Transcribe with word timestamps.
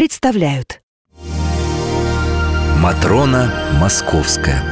представляют. 0.00 0.80
Матрона 2.78 3.52
Московская. 3.78 4.64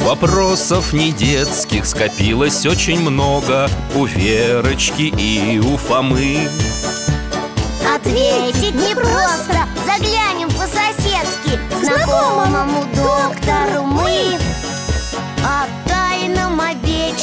Вопросов 0.00 0.94
не 0.94 1.12
детских 1.12 1.84
скопилось 1.84 2.64
очень 2.64 3.00
много. 3.00 3.68
У 3.94 4.06
Верочки 4.06 5.12
и 5.14 5.58
у 5.58 5.76
Фомы. 5.76 6.48
Ответить 7.94 8.74
непросто 8.74 9.68
Заглянем 9.84 10.48
по-соседски. 10.48 11.60
Знакомому 11.82 12.86
доктору 12.94 13.82
мы 13.84 14.37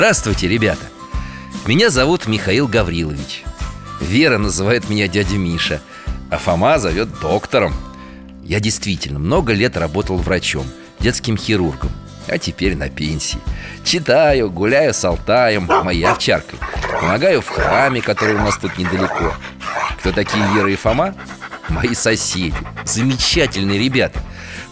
Здравствуйте, 0.00 0.48
ребята! 0.48 0.86
Меня 1.66 1.90
зовут 1.90 2.26
Михаил 2.26 2.66
Гаврилович. 2.66 3.42
Вера 4.00 4.38
называет 4.38 4.88
меня 4.88 5.08
дядя 5.08 5.36
Миша 5.36 5.82
А 6.30 6.38
Фома 6.38 6.78
зовет 6.78 7.20
доктором. 7.20 7.74
Я 8.42 8.60
действительно 8.60 9.18
много 9.18 9.52
лет 9.52 9.76
работал 9.76 10.16
врачом 10.16 10.64
Детским 11.00 11.36
хирургом 11.36 11.90
А 12.28 12.38
теперь 12.38 12.76
на 12.76 12.88
пенсии. 12.88 13.40
Читаю, 13.84 14.50
гуляю 14.50 14.94
с 14.94 15.04
Алтаем 15.04 15.66
Моей 15.66 16.06
овчаркой. 16.06 16.58
Помогаю 16.98 17.42
в 17.42 17.48
храме, 17.48 18.00
который 18.00 18.36
у 18.36 18.40
нас 18.40 18.56
тут 18.56 18.78
недалеко. 18.78 19.34
Кто 19.98 20.12
такие 20.12 20.42
Вера 20.54 20.72
и 20.72 20.76
Фома? 20.76 21.14
Мои 21.68 21.94
соседи. 21.94 22.54
Замечательные 22.86 23.78
ребята. 23.78 24.18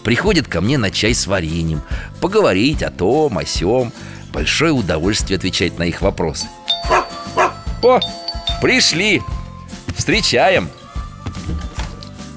Приходят 0.03 0.47
ко 0.47 0.59
мне 0.59 0.79
на 0.79 0.89
чай 0.89 1.13
с 1.13 1.27
вареньем. 1.27 1.83
Поговорить 2.19 2.81
о 2.81 2.89
том, 2.89 3.37
о 3.37 3.45
сём 3.45 3.93
Большое 4.31 4.71
удовольствие 4.71 5.37
отвечать 5.37 5.77
на 5.77 5.83
их 5.83 6.01
вопросы. 6.01 6.47
О, 7.81 7.99
пришли! 8.61 9.21
Встречаем! 9.97 10.69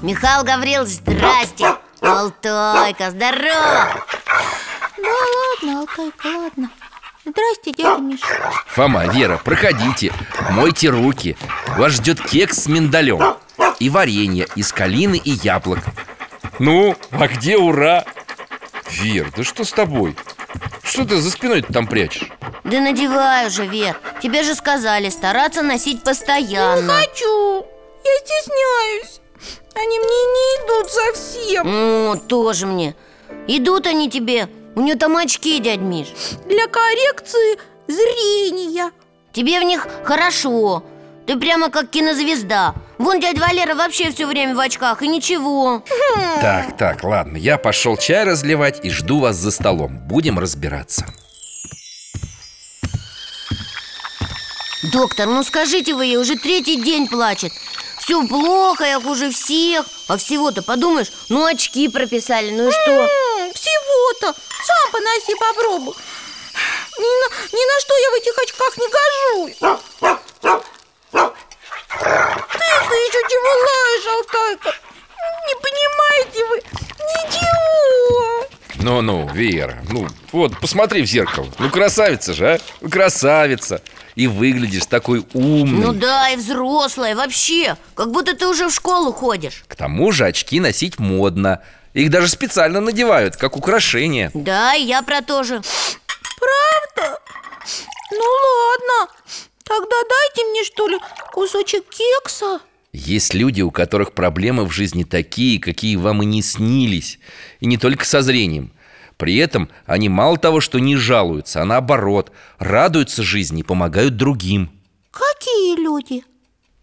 Михаил 0.01 0.43
Гаврилович, 0.43 0.95
здрасте. 0.95 1.75
Алтайка, 2.01 3.11
здорово. 3.11 4.03
Да 4.97 5.09
ладно, 5.63 5.79
Алтайка, 5.79 6.27
ладно? 6.27 6.69
Здрасте, 7.25 7.71
дядя 7.71 8.01
Миша. 8.01 8.25
Фома, 8.67 9.05
Вера, 9.07 9.39
проходите, 9.41 10.11
мойте 10.51 10.89
руки. 10.89 11.37
Вас 11.77 11.93
ждет 11.93 12.21
кекс 12.21 12.63
с 12.63 12.67
миндалем. 12.67 13.37
И 13.79 13.89
варенье 13.89 14.47
из 14.55 14.73
калины 14.73 15.15
и 15.15 15.31
яблок. 15.31 15.79
Ну, 16.59 16.97
а 17.11 17.27
где 17.27 17.57
ура? 17.57 18.03
Вер, 18.89 19.31
да 19.35 19.43
что 19.43 19.63
с 19.63 19.71
тобой? 19.71 20.15
Что 20.83 21.05
ты 21.05 21.17
за 21.17 21.31
спиной 21.31 21.61
там 21.61 21.87
прячешь? 21.87 22.29
Да 22.63 22.79
надевай 22.79 23.47
уже, 23.47 23.65
Вер. 23.65 23.99
Тебе 24.21 24.43
же 24.43 24.53
сказали 24.53 25.09
стараться 25.09 25.61
носить 25.61 25.99
Не 25.99 26.01
постоянно 26.01 26.93
хочу, 26.93 27.65
я 28.03 28.11
стесняюсь. 28.19 29.21
Они 29.75 29.99
мне 29.99 30.07
не 30.07 30.57
идут 30.57 30.91
совсем. 30.91 31.67
О, 31.67 32.15
тоже 32.15 32.67
мне. 32.67 32.95
Идут 33.47 33.87
они 33.87 34.09
тебе. 34.09 34.49
У 34.75 34.81
нее 34.81 34.95
там 34.95 35.17
очки, 35.17 35.59
дядь 35.59 35.79
Миш. 35.79 36.07
Для 36.47 36.67
коррекции 36.67 37.57
зрения. 37.87 38.91
Тебе 39.31 39.59
в 39.59 39.63
них 39.63 39.87
хорошо. 40.03 40.83
Ты 41.25 41.39
прямо 41.39 41.69
как 41.69 41.89
кинозвезда 41.89 42.75
Вон 42.97 43.19
дядя 43.19 43.41
Валера 43.41 43.75
вообще 43.75 44.11
все 44.11 44.25
время 44.25 44.55
в 44.55 44.59
очках 44.59 45.01
И 45.01 45.07
ничего. 45.07 45.83
Так, 46.41 46.77
так, 46.77 47.03
ладно, 47.03 47.37
я 47.37 47.57
пошел 47.57 47.97
чай 47.97 48.23
разливать 48.23 48.83
и 48.83 48.89
жду 48.89 49.19
вас 49.19 49.35
за 49.35 49.51
столом. 49.51 49.97
Будем 49.99 50.39
разбираться. 50.39 51.05
Доктор, 54.91 55.27
ну 55.27 55.43
скажите 55.43 55.93
вы 55.93 56.05
ей, 56.05 56.17
уже 56.17 56.35
третий 56.35 56.81
день 56.81 57.07
плачет. 57.07 57.53
Все 57.99 58.27
плохо, 58.27 58.83
я 58.83 58.99
хуже 58.99 59.31
всех. 59.31 59.85
А 60.09 60.17
всего-то, 60.17 60.61
подумаешь, 60.61 61.11
ну 61.29 61.45
очки 61.45 61.87
прописали, 61.87 62.51
ну 62.51 62.67
и 62.67 62.71
что? 62.71 63.09
Всего-то, 63.53 64.33
сам 64.33 64.91
поноси 64.91 65.35
попробуй. 65.39 65.93
Ни 66.99 67.21
на, 67.21 67.57
ни 67.57 67.73
на 67.73 67.79
что 67.79 67.97
я 67.97 68.11
в 68.11 68.13
этих 68.15 68.37
очках 68.43 68.77
не 68.77 68.87
гожусь 68.87 70.72
Ты-то 72.93 73.17
еще 73.17 73.27
чего 73.27 73.49
лаешь, 73.65 74.07
Алтайка? 74.07 74.77
Не 75.47 75.55
понимаете 75.61 76.45
вы 76.45 76.57
ничего 77.15 78.45
Ну-ну, 78.75 79.27
Вера, 79.33 79.81
ну 79.89 80.07
вот, 80.31 80.59
посмотри 80.59 81.01
в 81.01 81.05
зеркало. 81.05 81.47
Ну 81.57 81.69
красавица 81.71 82.33
же, 82.33 82.53
а? 82.53 82.59
Ну, 82.81 82.89
Красавица. 82.89 83.81
И 84.15 84.27
выглядишь 84.27 84.85
такой 84.85 85.25
умный. 85.33 85.87
Ну 85.87 85.93
да, 85.93 86.29
и 86.29 86.35
взрослая, 86.35 87.15
вообще. 87.15 87.77
Как 87.95 88.11
будто 88.11 88.35
ты 88.35 88.47
уже 88.47 88.67
в 88.67 88.73
школу 88.73 89.11
ходишь. 89.11 89.63
К 89.67 89.75
тому 89.75 90.11
же 90.11 90.25
очки 90.25 90.59
носить 90.59 90.99
модно. 90.99 91.63
Их 91.93 92.11
даже 92.11 92.27
специально 92.27 92.79
надевают, 92.79 93.37
как 93.37 93.57
украшение 93.57 94.29
Да, 94.35 94.75
и 94.75 94.83
я 94.83 95.01
про 95.01 95.21
то 95.23 95.41
же. 95.41 95.61
Правда? 96.39 97.19
Ну 98.11 98.23
ладно. 98.23 99.11
Тогда 99.63 99.95
дайте 100.07 100.45
мне, 100.51 100.63
что 100.63 100.87
ли, 100.87 100.99
кусочек 101.31 101.85
кекса 101.89 102.59
Есть 102.93 103.33
люди, 103.33 103.61
у 103.61 103.71
которых 103.71 104.13
проблемы 104.13 104.65
в 104.65 104.71
жизни 104.71 105.03
такие, 105.03 105.59
какие 105.59 105.95
вам 105.95 106.21
и 106.21 106.25
не 106.27 106.43
снились 106.43 107.19
И 107.59 107.65
не 107.65 107.77
только 107.77 108.05
со 108.05 108.21
зрением 108.21 108.71
При 109.17 109.35
этом 109.37 109.69
они 109.87 110.09
мало 110.09 110.37
того, 110.37 110.61
что 110.61 110.77
не 110.77 110.95
жалуются, 110.95 111.63
а 111.63 111.65
наоборот 111.65 112.31
Радуются 112.59 113.23
жизни 113.23 113.61
и 113.61 113.63
помогают 113.63 114.15
другим 114.15 114.69
Какие 115.09 115.75
люди? 115.81 116.23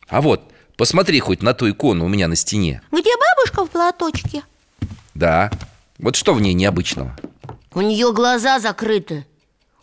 А 0.08 0.20
вот, 0.20 0.52
посмотри 0.76 1.20
хоть 1.20 1.42
на 1.42 1.54
ту 1.54 1.70
икону 1.70 2.04
у 2.04 2.08
меня 2.08 2.26
на 2.26 2.34
стене 2.34 2.82
Где 2.90 3.10
бабушка 3.16 3.64
в 3.64 3.70
платочке? 3.70 4.42
Да, 5.14 5.52
вот 5.98 6.16
что 6.16 6.34
в 6.34 6.40
ней 6.40 6.54
необычного? 6.54 7.16
У 7.72 7.82
нее 7.82 8.12
глаза 8.12 8.58
закрыты 8.58 9.26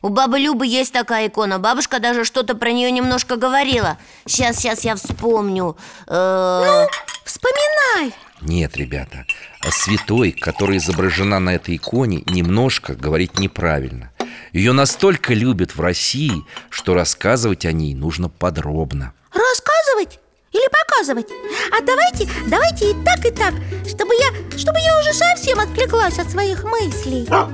У 0.07 0.09
бабы 0.09 0.39
Любы 0.39 0.65
есть 0.65 0.93
такая 0.93 1.27
икона. 1.27 1.59
Бабушка 1.59 1.99
даже 1.99 2.23
что-то 2.23 2.55
про 2.55 2.71
нее 2.71 2.89
немножко 2.91 3.35
говорила. 3.35 3.97
Сейчас, 4.25 4.55
сейчас 4.55 4.85
я 4.85 4.95
вспомню. 4.95 5.75
Э, 6.07 6.85
Вспоминай. 7.25 8.13
Нет, 8.39 8.77
ребята, 8.77 9.25
о 9.59 9.69
святой, 9.69 10.31
которая 10.31 10.77
изображена 10.77 11.39
на 11.39 11.55
этой 11.55 11.75
иконе, 11.75 12.23
немножко 12.25 12.93
говорить 12.93 13.37
неправильно. 13.37 14.13
Ее 14.53 14.71
настолько 14.71 15.33
любят 15.33 15.75
в 15.75 15.81
России, 15.81 16.41
что 16.69 16.93
рассказывать 16.93 17.65
о 17.65 17.73
ней 17.73 17.93
нужно 17.93 18.29
подробно. 18.29 19.11
Рассказывать 19.33 20.21
или 20.51 20.67
показывать? 20.69 21.27
А 21.71 21.81
давайте, 21.81 22.29
давайте 22.47 22.91
и 22.91 22.93
так, 23.03 23.25
и 23.25 23.31
так 23.31 23.53
Чтобы 23.87 24.13
я, 24.15 24.57
чтобы 24.57 24.79
я 24.79 24.99
уже 24.99 25.13
совсем 25.13 25.59
отвлеклась 25.59 26.19
от 26.19 26.29
своих 26.29 26.63
мыслей. 26.63 27.27
О, 27.29 27.49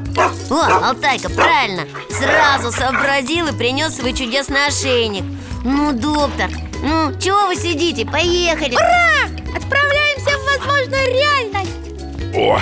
Алтайка, 0.88 1.30
правильно. 1.30 1.88
Сразу 2.10 2.72
сообразил 2.72 3.48
и 3.48 3.58
принес 3.58 3.96
свой 3.96 4.14
чудесный 4.14 4.68
ошейник. 4.68 5.24
Ну, 5.64 5.94
доктор, 5.94 6.50
ну, 6.82 7.18
чего 7.20 7.48
вы 7.48 7.56
сидите? 7.56 8.06
Поехали. 8.06 8.76
Ура! 8.76 9.26
Отправляемся 9.56 10.38
в 10.38 10.60
возможную 10.60 11.08
реальность. 11.08 11.72
Ох, 12.36 12.62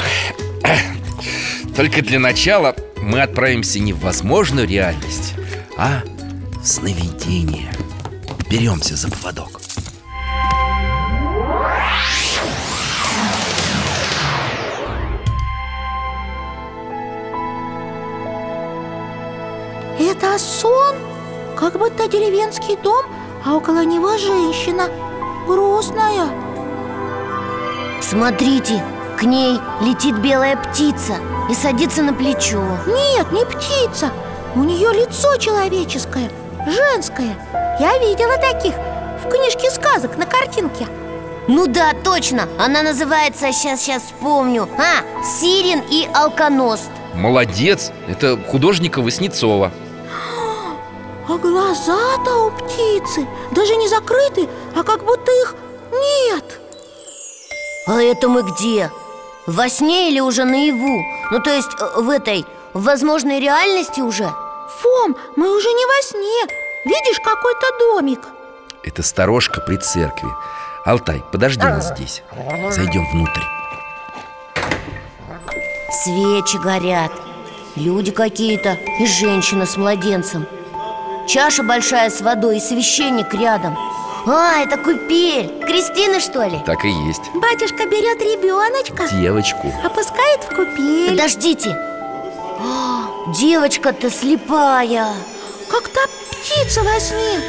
Только 1.75 2.01
для 2.01 2.19
начала 2.19 2.75
мы 2.97 3.21
отправимся 3.21 3.79
не 3.79 3.93
в 3.93 4.01
возможную 4.01 4.67
реальность, 4.67 5.33
а 5.77 6.03
в 6.61 6.67
сновидение. 6.67 7.71
Беремся 8.49 8.95
за 8.95 9.09
поводок 9.09 9.61
Это 19.99 20.37
сон? 20.39 20.95
Как 21.55 21.77
будто 21.77 22.07
деревенский 22.07 22.75
дом, 22.75 23.05
а 23.45 23.55
около 23.55 23.83
него 23.83 24.17
женщина. 24.17 24.89
Грустная. 25.47 26.27
Смотрите, 28.01 28.83
к 29.17 29.23
ней 29.23 29.59
летит 29.81 30.17
белая 30.17 30.57
птица 30.57 31.15
и 31.49 31.53
садится 31.53 32.01
на 32.03 32.13
плечо. 32.13 32.61
Нет, 32.87 33.31
не 33.31 33.45
птица. 33.45 34.11
У 34.55 34.63
нее 34.63 34.91
лицо 34.91 35.37
человеческое, 35.37 36.29
женское. 36.65 37.35
Я 37.79 37.97
видела 37.99 38.37
таких 38.37 38.73
в 39.23 39.29
книжке 39.29 39.69
сказок 39.71 40.17
на 40.17 40.25
картинке 40.25 40.87
Ну 41.47 41.67
да, 41.67 41.93
точно, 42.03 42.47
она 42.59 42.83
называется, 42.83 43.51
сейчас, 43.51 43.81
сейчас 43.81 44.03
вспомню. 44.03 44.69
А, 44.77 45.03
Сирин 45.23 45.81
и 45.89 46.07
Алконост. 46.13 46.89
Молодец, 47.13 47.91
это 48.07 48.37
художника 48.37 49.01
Васнецова. 49.01 49.71
А 51.27 51.37
глаза-то 51.37 52.45
у 52.45 52.51
птицы 52.51 53.27
даже 53.51 53.75
не 53.75 53.87
закрыты, 53.87 54.47
а 54.75 54.83
как 54.83 55.03
будто 55.03 55.31
их 55.31 55.55
нет. 55.91 56.59
А 57.87 58.01
это 58.01 58.27
мы 58.27 58.43
где? 58.43 58.91
Во 59.47 59.67
сне 59.69 60.09
или 60.09 60.19
уже 60.19 60.45
наяву? 60.45 61.01
Ну, 61.31 61.41
то 61.41 61.49
есть 61.49 61.69
э, 61.79 62.01
в 62.01 62.09
этой, 62.09 62.45
в 62.73 62.83
возможной 62.83 63.39
реальности 63.39 64.01
уже? 64.01 64.29
Фом, 64.81 65.15
мы 65.35 65.55
уже 65.55 65.67
не 65.69 65.85
во 65.85 66.01
сне. 66.03 66.55
Видишь, 66.85 67.19
какой-то 67.19 67.67
домик. 67.79 68.21
Это 68.83 69.03
сторожка 69.03 69.61
при 69.61 69.77
церкви 69.77 70.29
Алтай, 70.85 71.23
подожди 71.31 71.63
нас 71.63 71.89
здесь. 71.89 72.23
Зайдем 72.71 73.05
внутрь. 73.11 73.41
Свечи 76.03 76.57
горят. 76.57 77.11
Люди 77.75 78.11
какие-то 78.11 78.77
и 78.99 79.05
женщина 79.05 79.65
с 79.65 79.77
младенцем. 79.77 80.47
Чаша 81.27 81.63
большая 81.63 82.09
с 82.09 82.21
водой 82.21 82.57
и 82.57 82.59
священник 82.59 83.33
рядом. 83.33 83.77
А, 84.25 84.61
это 84.61 84.77
купель. 84.77 85.63
Кристина, 85.65 86.19
что 86.19 86.43
ли? 86.45 86.59
Так 86.65 86.83
и 86.83 86.89
есть. 86.89 87.21
Батюшка 87.35 87.85
берет 87.87 88.19
ребеночка 88.21 89.07
Девочку. 89.15 89.71
Опускает 89.83 90.43
в 90.43 90.55
купель. 90.55 91.11
Подождите. 91.11 91.69
А, 92.59 93.03
Девочка-то 93.39 94.09
слепая. 94.09 95.07
Как 95.69 95.87
та 95.89 96.01
птица 96.31 96.81
во 96.81 96.99
сне 96.99 97.39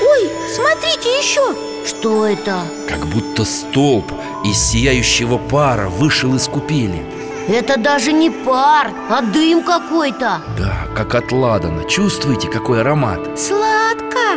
Ой, 0.00 0.30
смотрите 0.54 1.10
еще 1.18 1.67
Что 1.88 2.26
это? 2.26 2.64
Как 2.86 3.06
будто 3.06 3.46
столб 3.46 4.12
из 4.44 4.58
сияющего 4.58 5.38
пара 5.38 5.88
вышел 5.88 6.34
из 6.34 6.46
купели. 6.46 7.02
Это 7.48 7.78
даже 7.80 8.12
не 8.12 8.28
пар, 8.28 8.90
а 9.08 9.22
дым 9.22 9.62
какой-то. 9.62 10.42
Да, 10.58 10.86
как 10.94 11.14
от 11.14 11.32
ладана. 11.32 11.84
Чувствуете, 11.84 12.48
какой 12.48 12.82
аромат? 12.82 13.40
Сладко. 13.40 14.36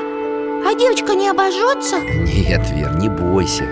А 0.65 0.73
девочка 0.79 1.13
не 1.13 1.27
обожжется? 1.27 1.99
Нет, 1.99 2.69
Вер, 2.71 2.95
не 2.95 3.09
бойся. 3.09 3.65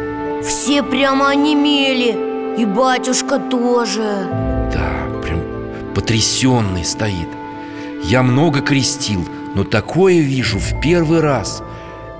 Все 0.43 0.83
прямо 0.83 1.29
онемели. 1.29 2.59
И 2.61 2.65
батюшка 2.65 3.39
тоже. 3.39 4.27
Да, 4.73 5.21
прям 5.23 5.41
потрясенный 5.95 6.83
стоит. 6.83 7.29
Я 8.03 8.23
много 8.23 8.59
крестил, 8.59 9.25
но 9.55 9.63
такое 9.63 10.19
вижу 10.19 10.59
в 10.59 10.81
первый 10.81 11.21
раз 11.21 11.63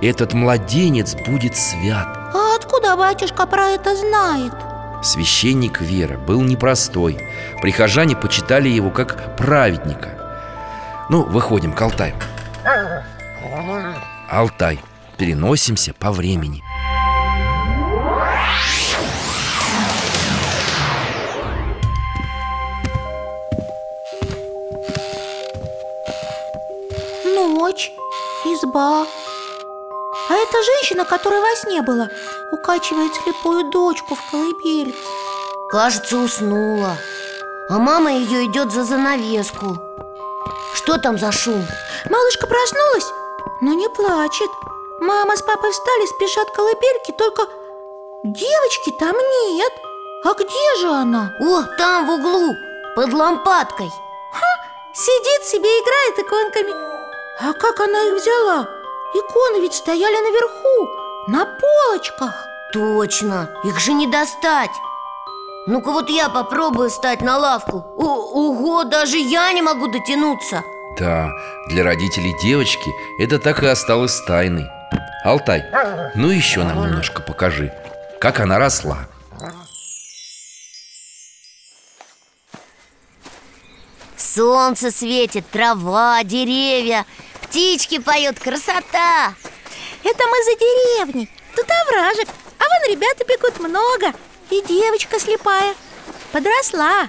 Этот 0.02 0.32
младенец 0.32 1.14
будет 1.14 1.56
свят. 1.56 2.08
А 2.32 2.56
откуда 2.56 2.96
батюшка 2.96 3.46
про 3.46 3.66
это 3.70 3.94
знает? 3.94 4.52
Священник 5.02 5.82
Вера 5.82 6.16
был 6.16 6.40
непростой. 6.40 7.18
Прихожане 7.60 8.16
почитали 8.16 8.68
его 8.68 8.90
как 8.90 9.36
праведника. 9.36 11.06
Ну, 11.10 11.22
выходим 11.24 11.74
к 11.74 11.82
Алтаю. 11.82 12.14
Алтай, 14.30 14.80
переносимся 15.18 15.92
по 15.92 16.12
времени. 16.12 16.62
Ночь, 27.24 27.92
изба 28.46 29.04
А 30.30 30.34
эта 30.34 30.62
женщина, 30.62 31.04
которая 31.04 31.40
во 31.40 31.56
сне 31.56 31.82
была 31.82 32.08
Укачивает 32.52 33.12
слепую 33.16 33.68
дочку 33.70 34.14
в 34.14 34.30
колыбельке. 34.30 34.96
Кажется, 35.68 36.18
уснула. 36.18 36.96
А 37.68 37.78
мама 37.78 38.12
ее 38.12 38.46
идет 38.46 38.70
за 38.70 38.84
занавеску. 38.84 39.76
Что 40.74 40.98
там 40.98 41.18
за 41.18 41.32
шум? 41.32 41.66
Малышка 42.08 42.46
проснулась, 42.46 43.12
но 43.60 43.74
не 43.74 43.88
плачет. 43.88 44.50
Мама 45.00 45.36
с 45.36 45.42
папой 45.42 45.72
встали, 45.72 46.06
спешат 46.06 46.48
к 46.50 46.54
колыбельке 46.54 47.12
Только 47.12 47.42
девочки 48.22 48.90
там 48.98 49.16
нет. 49.16 49.72
А 50.24 50.34
где 50.34 50.76
же 50.80 50.88
она? 50.88 51.32
О, 51.40 51.62
там 51.76 52.06
в 52.06 52.10
углу, 52.10 52.54
под 52.94 53.12
лампадкой. 53.12 53.90
Сидит 54.94 55.48
себе, 55.48 55.68
играет 55.68 56.18
иконками. 56.18 56.72
А 57.40 57.52
как 57.52 57.80
она 57.80 58.02
их 58.04 58.14
взяла? 58.14 58.79
Иконы 59.14 59.60
ведь 59.62 59.74
стояли 59.74 60.16
наверху, 60.22 60.88
на 61.26 61.44
полочках. 61.44 62.46
Точно, 62.72 63.50
их 63.64 63.78
же 63.80 63.92
не 63.92 64.06
достать. 64.06 64.70
Ну-ка 65.66 65.90
вот 65.90 66.08
я 66.08 66.28
попробую 66.28 66.90
встать 66.90 67.20
на 67.20 67.36
лавку. 67.36 67.84
О, 67.96 68.48
Ого, 68.48 68.84
даже 68.84 69.18
я 69.18 69.52
не 69.52 69.62
могу 69.62 69.88
дотянуться. 69.88 70.62
Да, 70.98 71.30
для 71.68 71.82
родителей 71.84 72.34
девочки 72.42 72.90
это 73.18 73.38
так 73.38 73.62
и 73.62 73.66
осталось 73.66 74.20
тайной. 74.22 74.66
Алтай, 75.24 75.64
ну 76.14 76.30
еще 76.30 76.62
нам 76.62 76.82
немножко 76.82 77.20
покажи 77.20 77.72
Как 78.20 78.40
она 78.40 78.58
росла. 78.58 79.06
Солнце 84.16 84.90
светит, 84.90 85.44
трава, 85.50 86.22
деревья 86.22 87.04
Птички 87.50 87.98
поют, 87.98 88.38
красота! 88.38 89.34
Это 90.04 90.24
мы 90.28 90.44
за 90.44 90.54
деревней. 90.54 91.28
Тут 91.56 91.66
овражек 91.68 92.28
А 92.60 92.62
вон 92.62 92.92
ребята 92.92 93.24
бегут 93.24 93.58
много. 93.58 94.14
И 94.50 94.62
девочка 94.62 95.18
слепая. 95.18 95.74
Подросла. 96.30 97.08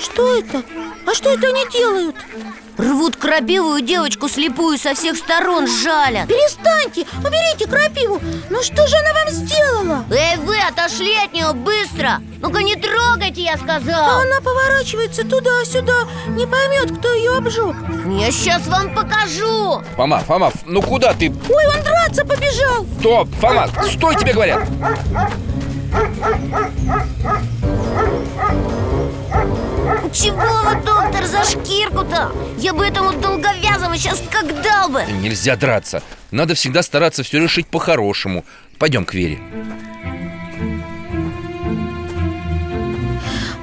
Что 0.00 0.36
это? 0.36 0.64
А 1.06 1.14
что 1.14 1.30
это 1.30 1.46
они 1.46 1.64
делают? 1.70 2.16
Рвут 2.78 3.16
крапивую 3.16 3.80
девочку 3.80 4.28
слепую 4.28 4.76
со 4.78 4.94
всех 4.94 5.16
сторон 5.16 5.66
жалят. 5.66 6.28
Перестаньте, 6.28 7.06
уберите 7.20 7.66
крапиву! 7.66 8.20
Ну 8.50 8.62
что 8.62 8.86
же 8.86 8.96
она 8.96 9.14
вам 9.14 9.30
сделала? 9.30 10.04
Эй, 10.10 10.36
вы 10.38 10.56
отошли 10.58 11.14
от 11.24 11.32
нее 11.32 11.52
быстро! 11.54 12.20
Ну-ка 12.42 12.62
не 12.62 12.76
трогайте, 12.76 13.42
я 13.42 13.54
А 13.54 13.58
сказал 13.58 14.20
она 14.20 14.40
поворачивается 14.42 15.22
туда-сюда 15.22 16.04
Не 16.28 16.46
поймет, 16.46 16.98
кто 16.98 17.12
ее 17.12 17.38
обжег. 17.38 17.76
Я 18.18 18.30
сейчас 18.30 18.66
вам 18.66 18.94
покажу! 18.94 19.82
Фома, 19.96 20.18
Фома, 20.20 20.52
ну 20.66 20.82
куда 20.82 21.14
ты? 21.14 21.32
Ой, 21.48 21.66
он 21.74 21.82
драться 21.82 22.26
побежал! 22.26 22.84
Стоп, 23.00 23.28
Фома, 23.40 23.68
стой, 23.90 24.16
тебе 24.16 24.34
говорят 24.34 24.68
Чего 30.12 30.36
вы, 30.64 30.74
доктор, 30.84 31.24
за 31.26 31.44
шкирку-то? 31.44 32.32
Я 32.58 32.72
бы 32.72 32.86
этому 32.86 33.12
долговязому 33.12 33.96
сейчас 33.96 34.22
как 34.30 34.62
дал 34.62 34.88
бы 34.88 35.02
Нельзя 35.20 35.56
драться 35.56 36.02
Надо 36.30 36.54
всегда 36.54 36.82
стараться 36.82 37.22
все 37.22 37.40
решить 37.40 37.66
по-хорошему 37.66 38.44
Пойдем 38.78 39.04
к 39.04 39.14
Вере 39.14 39.38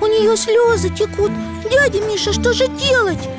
У 0.01 0.05
нее 0.05 0.35
слезы 0.35 0.89
текут 0.89 1.31
Дядя 1.71 2.01
Миша, 2.01 2.33
что 2.33 2.53
же 2.53 2.67
делать? 2.67 3.29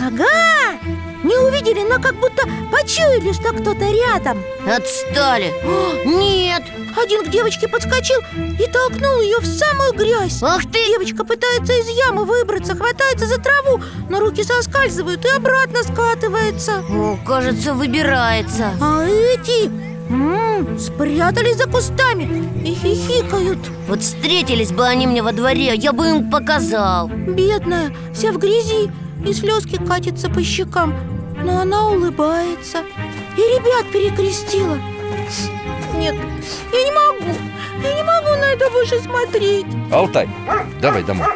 Ага! 0.00 0.78
Не 1.24 1.36
увидели, 1.36 1.82
но 1.88 2.00
как 2.00 2.14
будто 2.16 2.46
почуяли, 2.70 3.32
что 3.32 3.52
кто-то 3.52 3.84
рядом. 3.90 4.42
Отстали. 4.66 5.52
О, 5.64 6.04
Нет 6.04 6.62
Один 7.02 7.24
к 7.24 7.28
девочке 7.28 7.66
подскочил 7.68 8.20
и 8.36 8.70
толкнул 8.70 9.20
ее 9.20 9.38
в 9.38 9.46
самую 9.46 9.92
грязь. 9.94 10.42
Ах 10.42 10.62
ты! 10.70 10.78
Девочка 10.88 11.24
пытается 11.24 11.72
из 11.72 11.88
ямы 11.88 12.24
выбраться, 12.24 12.74
хватается 12.74 13.26
за 13.26 13.38
траву 13.38 13.80
Но 14.08 14.20
руки 14.20 14.42
соскальзывают 14.42 15.24
и 15.24 15.28
обратно 15.28 15.82
скатывается. 15.82 16.84
О, 16.88 17.18
кажется, 17.26 17.74
выбирается. 17.74 18.72
А 18.80 19.04
эти 19.04 19.70
М, 20.10 20.78
Спрятались 20.78 21.56
за 21.56 21.66
кустами 21.66 22.48
и 22.64 22.74
хихикают. 22.74 23.58
Вот 23.88 24.00
встретились 24.00 24.72
бы 24.72 24.86
они 24.86 25.06
мне 25.06 25.22
во 25.22 25.32
дворе, 25.32 25.74
я 25.74 25.92
бы 25.92 26.08
им 26.08 26.30
показал. 26.30 27.08
Бедная, 27.08 27.92
вся 28.14 28.32
в 28.32 28.38
грязи 28.38 28.90
И 29.26 29.32
слезки 29.32 29.76
катятся 29.76 30.30
по 30.30 30.42
щекам 30.42 30.94
Но 31.42 31.60
она 31.60 31.88
улыбается. 31.88 32.78
И 33.36 33.40
ребят 33.40 33.90
перекрестила. 33.92 34.78
Нет, 35.96 36.14
я 36.72 36.84
не 36.84 36.92
могу 36.92 37.38
Я 37.82 37.94
не 37.94 38.02
могу 38.02 38.30
на 38.40 38.52
это 38.52 38.70
больше 38.70 38.98
смотреть. 39.00 39.66
Алтай, 39.92 40.28
давай 40.80 41.02
домой. 41.02 41.26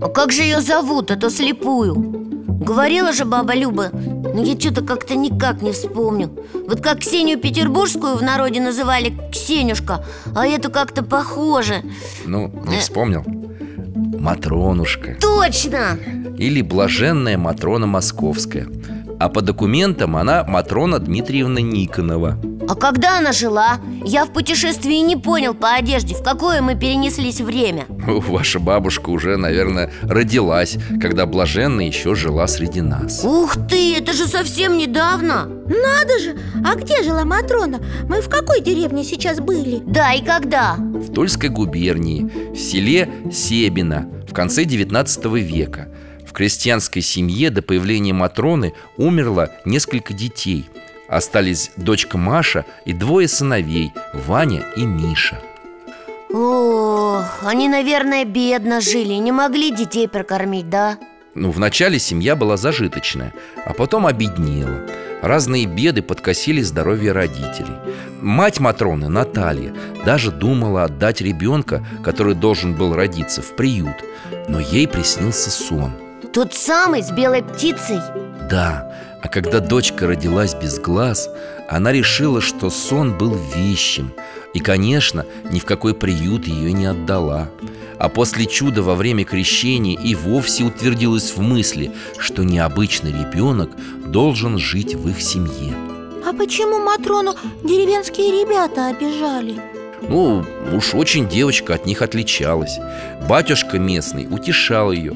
А 0.00 0.08
как 0.08 0.32
же 0.32 0.42
ее 0.42 0.60
зовут, 0.60 1.10
эту 1.10 1.30
слепую? 1.30 2.31
Говорила 2.62 3.12
же 3.12 3.24
баба 3.24 3.54
Люба 3.54 3.90
Но 3.92 4.42
я 4.42 4.58
что-то 4.58 4.82
как-то 4.82 5.14
никак 5.14 5.62
не 5.62 5.72
вспомню. 5.72 6.30
Вот 6.68 6.80
как 6.80 7.00
Ксению 7.00 7.38
Петербургскую 7.38 8.16
в 8.16 8.22
народе 8.22 8.60
называли 8.60 9.12
Ксенюшка 9.32 10.04
А 10.34 10.46
эту 10.46 10.70
как-то 10.70 11.02
похоже. 11.02 11.82
Ну, 12.24 12.52
не 12.66 12.78
вспомнил. 12.78 13.24
Матронушка 14.18 15.16
Точно! 15.20 15.98
Или 16.38 16.62
блаженная 16.62 17.36
Матрона 17.36 17.86
Московская 17.86 18.68
А 19.18 19.28
по 19.28 19.42
документам 19.42 20.16
она 20.16 20.44
Матрона 20.44 20.98
Дмитриевна 20.98 21.60
Никонова 21.60 22.38
А 22.72 22.74
когда 22.74 23.18
она 23.18 23.32
жила? 23.32 23.80
Я 24.02 24.24
в 24.24 24.32
путешествии 24.32 24.94
не 25.04 25.14
понял 25.14 25.52
по 25.52 25.74
одежде 25.74 26.14
В 26.14 26.22
какое 26.22 26.62
мы 26.62 26.74
перенеслись 26.74 27.38
время 27.42 27.84
Ваша 28.06 28.60
бабушка 28.60 29.10
уже, 29.10 29.36
наверное, 29.36 29.92
родилась 30.00 30.78
Когда 30.98 31.26
блаженная 31.26 31.84
еще 31.84 32.14
жила 32.14 32.46
среди 32.46 32.80
нас 32.80 33.22
Ух 33.24 33.56
ты, 33.68 33.98
это 33.98 34.14
же 34.14 34.26
совсем 34.26 34.78
недавно 34.78 35.44
Надо 35.66 36.18
же, 36.18 36.38
а 36.64 36.74
где 36.76 37.02
жила 37.02 37.26
Матрона? 37.26 37.78
Мы 38.08 38.22
в 38.22 38.30
какой 38.30 38.62
деревне 38.62 39.04
сейчас 39.04 39.38
были? 39.38 39.82
Да, 39.84 40.14
и 40.14 40.24
когда? 40.24 40.76
В 40.76 41.12
Тульской 41.12 41.50
губернии, 41.50 42.54
в 42.54 42.56
селе 42.56 43.10
Себино 43.30 44.08
В 44.26 44.32
конце 44.32 44.64
19 44.64 45.26
века 45.26 45.88
В 46.26 46.32
крестьянской 46.32 47.02
семье 47.02 47.50
до 47.50 47.60
появления 47.60 48.14
Матроны 48.14 48.72
умерло 48.96 49.50
несколько 49.66 50.14
детей 50.14 50.64
Остались 51.08 51.72
дочка 51.76 52.18
Маша 52.18 52.64
и 52.84 52.92
двое 52.92 53.28
сыновей 53.28 53.92
Ваня 54.12 54.64
и 54.76 54.84
Миша. 54.84 55.38
Ох, 56.32 57.24
они, 57.44 57.68
наверное, 57.68 58.24
бедно 58.24 58.80
жили 58.80 59.14
Не 59.14 59.32
могли 59.32 59.70
детей 59.70 60.08
прокормить, 60.08 60.70
да? 60.70 60.96
Ну, 61.34 61.50
вначале 61.50 61.98
семья 61.98 62.36
была 62.36 62.56
зажиточная, 62.56 63.32
а 63.64 63.72
потом 63.72 64.06
обеднела. 64.06 64.86
Разные 65.22 65.66
беды 65.66 66.02
подкосили 66.02 66.60
здоровье 66.62 67.12
родителей. 67.12 67.76
Мать 68.20 68.60
Матроны, 68.60 69.08
Наталья, 69.08 69.72
даже 70.04 70.30
думала 70.30 70.84
отдать 70.84 71.20
ребенка, 71.20 71.86
который 72.02 72.34
должен 72.34 72.74
был 72.74 72.94
родиться, 72.94 73.40
в 73.40 73.54
приют. 73.54 73.96
Но 74.48 74.58
ей 74.58 74.88
приснился 74.88 75.50
сон. 75.50 75.92
Тот 76.32 76.54
самый 76.54 77.02
с 77.02 77.10
белой 77.10 77.42
птицей? 77.42 77.98
Да, 78.50 78.92
а 79.22 79.28
когда 79.28 79.60
дочка 79.60 80.06
родилась 80.08 80.54
без 80.54 80.78
глаз, 80.80 81.30
она 81.68 81.92
решила, 81.92 82.40
что 82.40 82.70
сон 82.70 83.16
был 83.16 83.38
вещим 83.54 84.12
И, 84.52 84.58
конечно, 84.58 85.24
ни 85.50 85.60
в 85.60 85.64
какой 85.64 85.94
приют 85.94 86.46
ее 86.46 86.72
не 86.72 86.86
отдала 86.86 87.48
А 87.98 88.08
после 88.08 88.46
чуда 88.46 88.82
во 88.82 88.96
время 88.96 89.24
крещения 89.24 89.98
и 89.98 90.14
вовсе 90.16 90.64
утвердилась 90.64 91.36
в 91.36 91.40
мысли, 91.40 91.92
что 92.18 92.42
необычный 92.42 93.12
ребенок 93.12 93.70
должен 94.04 94.58
жить 94.58 94.96
в 94.96 95.08
их 95.08 95.22
семье 95.22 95.74
А 96.26 96.32
почему 96.32 96.80
Матрону 96.80 97.34
деревенские 97.62 98.42
ребята 98.42 98.88
обижали? 98.88 99.71
Ну, 100.08 100.44
уж 100.72 100.94
очень 100.94 101.28
девочка 101.28 101.74
от 101.74 101.86
них 101.86 102.02
отличалась. 102.02 102.78
Батюшка 103.28 103.78
местный 103.78 104.26
утешал 104.28 104.92
ее 104.92 105.12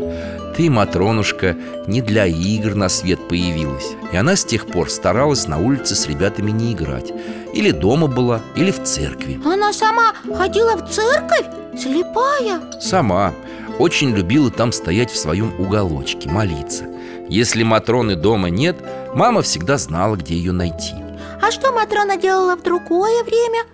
Ты, 0.57 0.71
Матронушка, 0.71 1.57
не 1.87 2.01
для 2.01 2.27
игр 2.27 2.75
на 2.75 2.89
свет 2.89 3.27
появилась 3.29 3.93
И 4.13 4.17
она 4.17 4.37
с 4.37 4.45
тех 4.45 4.67
пор 4.67 4.91
старалась 4.91 5.49
на 5.49 5.59
улице 5.59 5.95
с 5.95 6.07
ребятами 6.07 6.51
не 6.51 6.73
играть. 6.73 7.13
Или 7.53 7.71
дома 7.71 8.07
была, 8.07 8.41
или 8.55 8.71
в 8.71 8.83
церкви. 8.85 9.41
Она 9.45 9.73
сама 9.73 10.13
ходила 10.37 10.77
в 10.77 10.91
церковь? 10.91 11.47
Слепая? 11.79 12.61
Сама. 12.81 13.35
Очень 13.79 14.15
любила 14.15 14.51
там 14.51 14.73
стоять 14.73 15.11
в 15.11 15.19
своем 15.19 15.53
уголочке, 15.59 16.31
молиться. 16.31 16.85
Если 17.29 17.63
Матроны 17.63 18.15
дома 18.15 18.49
нет, 18.49 18.77
мама 19.15 19.43
всегда 19.43 19.77
знала, 19.79 20.17
где 20.17 20.35
ее 20.35 20.53
найти. 20.53 20.95
А 21.43 21.51
что 21.51 21.73
Матрона 21.73 22.17
делала 22.17 22.57
в 22.57 22.63
другое 22.63 23.23
время? 23.25 23.65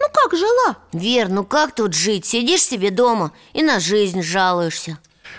Ну 0.00 0.06
как 0.12 0.32
жила? 0.36 0.78
Вер, 0.92 1.28
ну 1.28 1.44
как 1.44 1.74
тут 1.74 1.94
жить? 1.94 2.24
Сидишь 2.24 2.62
себе 2.62 2.90
дома 2.90 3.32
и 3.52 3.62
на 3.62 3.78
жизнь 3.78 4.22
жалуешься. 4.22 4.98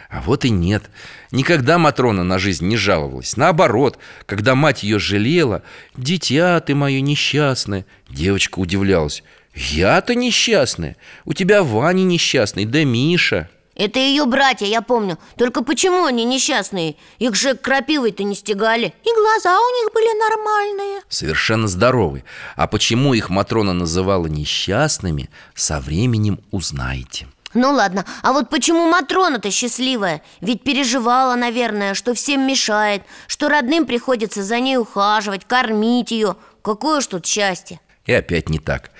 А 0.10 0.22
вот 0.22 0.46
и 0.46 0.50
нет. 0.50 0.84
Никогда 1.32 1.78
Матрона 1.78 2.24
на 2.24 2.38
жизнь 2.38 2.68
не 2.68 2.78
жаловалась. 2.78 3.36
Наоборот, 3.36 3.98
когда 4.26 4.56
мать 4.56 4.84
ее 4.84 5.00
жалела 5.00 5.64
Дитя 5.98 6.60
ты 6.60 6.76
мое 6.76 7.02
несчастное 7.02 7.86
Девочка 8.08 8.60
удивлялась. 8.60 9.24
Я-то 9.54 10.16
несчастная? 10.16 10.96
У 11.26 11.34
тебя 11.34 11.64
Ваня 11.64 12.04
несчастный, 12.04 12.66
да 12.66 12.84
Миша 12.84 13.50
Это 13.82 13.98
ее 13.98 14.26
братья, 14.26 14.68
я 14.68 14.84
помню. 14.84 15.18
Только 15.38 15.64
почему 15.64 16.06
они 16.06 16.24
несчастные? 16.24 16.98
Их 17.18 17.34
же 17.34 17.56
крапивой-то 17.56 18.22
не 18.22 18.36
стегали. 18.36 18.94
И 19.04 19.10
глаза 19.12 19.58
у 19.60 19.70
них 19.82 19.92
были 19.92 20.20
нормальные. 20.20 21.02
Совершенно 21.10 21.68
здоровы. 21.68 22.24
А 22.56 22.68
почему 22.68 23.16
их 23.16 23.32
Матрона 23.32 23.74
называла 23.74 24.28
несчастными 24.28 25.32
Со 25.56 25.80
временем 25.80 26.42
узнаете. 26.52 27.28
Ну 27.56 27.72
ладно, 27.72 28.06
а 28.22 28.34
вот 28.34 28.52
почему 28.52 28.88
Матрона-то 28.88 29.50
счастливая? 29.50 30.22
Ведь 30.42 30.62
переживала, 30.62 31.34
наверное, 31.34 31.96
что 31.96 32.14
всем 32.14 32.46
мешает 32.46 33.02
Что 33.26 33.50
родным 33.50 33.88
приходится 33.88 34.44
за 34.44 34.60
ней 34.60 34.78
ухаживать, 34.78 35.46
кормить 35.46 36.12
ее 36.12 36.36
Какое 36.62 37.02
ж 37.02 37.08
тут 37.08 37.26
счастье? 37.26 37.80
И 38.06 38.14
опять 38.14 38.48
не 38.48 38.60
так 38.60 38.92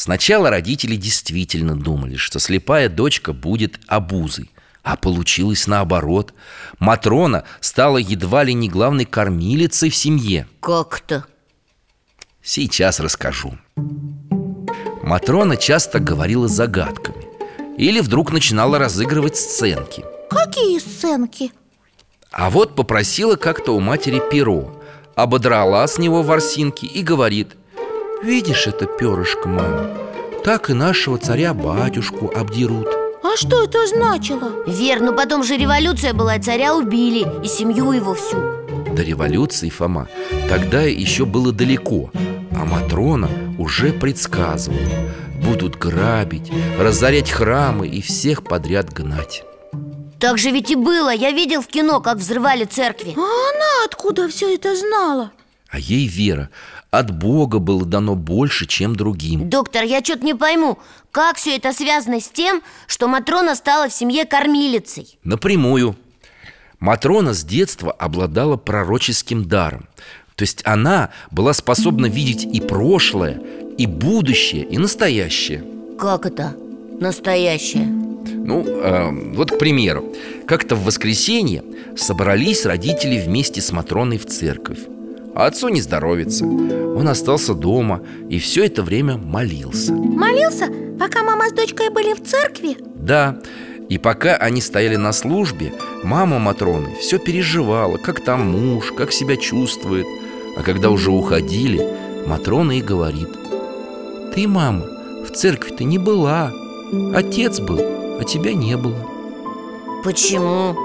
Сначала 0.00 0.48
родители 0.48 0.96
действительно 0.96 1.78
думали, 1.78 2.16
что 2.16 2.38
слепая 2.38 2.88
дочка 2.88 3.34
будет 3.34 3.78
обузой 3.86 4.50
А 4.82 4.96
получилось 4.96 5.66
наоборот. 5.66 6.32
Матрона 6.78 7.44
стала 7.60 7.98
едва 7.98 8.42
ли 8.42 8.54
не 8.54 8.70
главной 8.70 9.04
кормилицей 9.04 9.90
в 9.90 9.94
семье. 9.94 10.48
Как-то. 10.60 11.26
Сейчас 12.42 12.98
расскажу. 12.98 13.58
Матрона 15.02 15.58
часто 15.58 15.98
говорила 15.98 16.48
загадками 16.48 17.26
Или 17.76 18.00
вдруг 18.00 18.32
начинала 18.32 18.78
разыгрывать 18.78 19.36
сценки. 19.36 20.02
Какие 20.30 20.78
сценки? 20.78 21.52
А 22.32 22.48
вот 22.48 22.74
попросила 22.74 23.36
как-то 23.36 23.76
у 23.76 23.80
матери 23.80 24.22
перо 24.30 24.82
Ободрала 25.14 25.86
с 25.86 25.98
него 25.98 26.22
ворсинки 26.22 26.86
и 26.86 27.02
говорит 27.02 27.54
Видишь 28.22 28.66
это 28.66 28.84
перышко, 28.86 29.48
мама? 29.48 29.88
Так 30.44 30.68
и 30.68 30.74
нашего 30.74 31.16
царя-батюшку 31.16 32.30
обдерут. 32.34 32.88
А 33.22 33.36
что 33.36 33.64
это 33.64 33.86
значило? 33.86 34.52
Вер, 34.66 35.00
ну 35.00 35.14
потом 35.14 35.42
же 35.42 35.56
революция 35.56 36.12
была, 36.12 36.36
и 36.36 36.42
царя 36.42 36.74
убили 36.74 37.26
И 37.42 37.48
семью 37.48 37.92
его 37.92 38.14
всю. 38.14 38.36
До 38.94 39.02
революции, 39.02 39.70
Фома, 39.70 40.08
тогда 40.48 40.82
еще 40.82 41.24
было 41.24 41.52
далеко 41.52 42.10
А 42.52 42.64
Матрона 42.64 43.30
уже 43.58 43.92
предсказывала. 43.92 44.80
Будут 45.42 45.76
грабить, 45.76 46.50
разорять 46.78 47.30
храмы 47.30 47.88
и 47.88 48.02
всех 48.02 48.44
подряд 48.44 48.92
гнать. 48.92 49.44
Так 50.18 50.36
же 50.36 50.50
ведь 50.50 50.70
и 50.70 50.76
было, 50.76 51.10
я 51.14 51.30
видел 51.30 51.62
в 51.62 51.68
кино, 51.68 52.00
как 52.00 52.18
взрывали 52.18 52.64
церкви. 52.64 53.14
А 53.16 53.20
она 53.20 53.84
откуда 53.86 54.28
все 54.28 54.54
это 54.54 54.76
знала? 54.76 55.30
А 55.70 55.78
ей 55.78 56.06
вера 56.06 56.50
от 56.90 57.16
Бога 57.16 57.58
было 57.58 57.84
дано 57.84 58.16
больше, 58.16 58.66
чем 58.66 58.96
другим. 58.96 59.48
Доктор, 59.48 59.84
я 59.84 60.00
что-то 60.02 60.24
не 60.24 60.34
пойму 60.34 60.78
Как 61.12 61.36
все 61.36 61.56
это 61.56 61.72
связано 61.72 62.20
с 62.20 62.28
тем, 62.28 62.62
что 62.86 63.06
Матрона 63.08 63.54
стала 63.54 63.88
в 63.88 63.92
семье 63.92 64.24
кормилицей? 64.24 65.18
Напрямую. 65.22 65.96
Матрона 66.80 67.32
с 67.34 67.44
детства 67.44 67.92
обладала 67.92 68.56
пророческим 68.56 69.44
даром. 69.44 69.86
То 70.34 70.42
есть 70.42 70.62
она 70.64 71.10
была 71.30 71.52
способна 71.52 72.06
видеть 72.06 72.44
и 72.44 72.60
прошлое, 72.60 73.40
и 73.76 73.86
будущее, 73.86 74.64
и 74.64 74.78
настоящее. 74.78 75.62
Как 75.98 76.24
это? 76.24 76.56
Настоящее? 76.98 77.86
Ну, 77.86 78.64
э, 78.66 79.34
вот, 79.34 79.50
к 79.52 79.58
примеру. 79.58 80.14
Как-то 80.46 80.74
в 80.74 80.84
воскресенье 80.84 81.62
собрались 81.96 82.64
родители 82.64 83.20
вместе 83.20 83.60
с 83.60 83.70
Матроной 83.70 84.18
в 84.18 84.26
церковь 84.26 84.80
а 85.34 85.46
отцу 85.46 85.68
не 85.68 85.80
здоровится 85.80 86.44
Он 86.44 87.08
остался 87.08 87.54
дома 87.54 88.02
и 88.28 88.38
все 88.38 88.66
это 88.66 88.82
время 88.82 89.16
молился 89.16 89.92
Молился, 89.92 90.66
пока 90.98 91.22
мама 91.22 91.48
с 91.48 91.52
дочкой 91.52 91.90
были 91.90 92.14
в 92.14 92.22
церкви? 92.22 92.76
Да, 92.94 93.38
И 93.88 93.98
пока 93.98 94.36
они 94.36 94.60
стояли 94.60 94.96
на 94.96 95.12
службе, 95.12 95.72
мама 96.02 96.38
Матроны 96.38 96.94
все 97.00 97.18
переживала, 97.18 97.96
как 97.96 98.20
там 98.24 98.50
муж, 98.50 98.92
как 98.96 99.12
себя 99.12 99.36
чувствует. 99.36 100.06
А 100.56 100.62
когда 100.62 100.90
уже 100.90 101.10
уходили, 101.10 101.86
Матрона 102.26 102.78
и 102.78 102.82
говорит 102.82 103.28
Ты, 104.34 104.46
мама, 104.46 104.84
в 105.24 105.30
церкви-то 105.32 105.84
не 105.84 105.98
была 105.98 106.52
Отец 107.14 107.60
был, 107.60 107.80
а 108.20 108.24
тебя 108.24 108.52
не 108.52 108.76
было 108.76 109.06
Почему? 110.04 110.76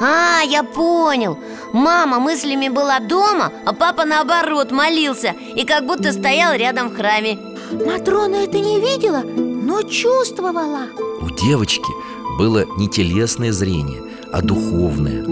А, 0.00 0.42
я 0.42 0.62
понял 0.62 1.38
Мама 1.72 2.18
мыслями 2.18 2.68
была 2.68 3.00
дома, 3.00 3.52
а 3.66 3.72
папа 3.72 4.04
наоборот 4.04 4.70
молился 4.70 5.34
И 5.54 5.64
как 5.64 5.86
будто 5.86 6.12
стоял 6.12 6.54
рядом 6.54 6.88
в 6.88 6.96
храме. 6.96 7.38
Матрона 7.72 8.36
это 8.36 8.58
не 8.58 8.80
видела, 8.80 9.22
но 9.22 9.82
чувствовала. 9.82 10.86
У 11.20 11.30
девочки 11.30 11.92
было 12.38 12.64
не 12.78 12.88
телесное 12.88 13.52
зрение, 13.52 14.02
а 14.32 14.40
духовное. 14.40 15.24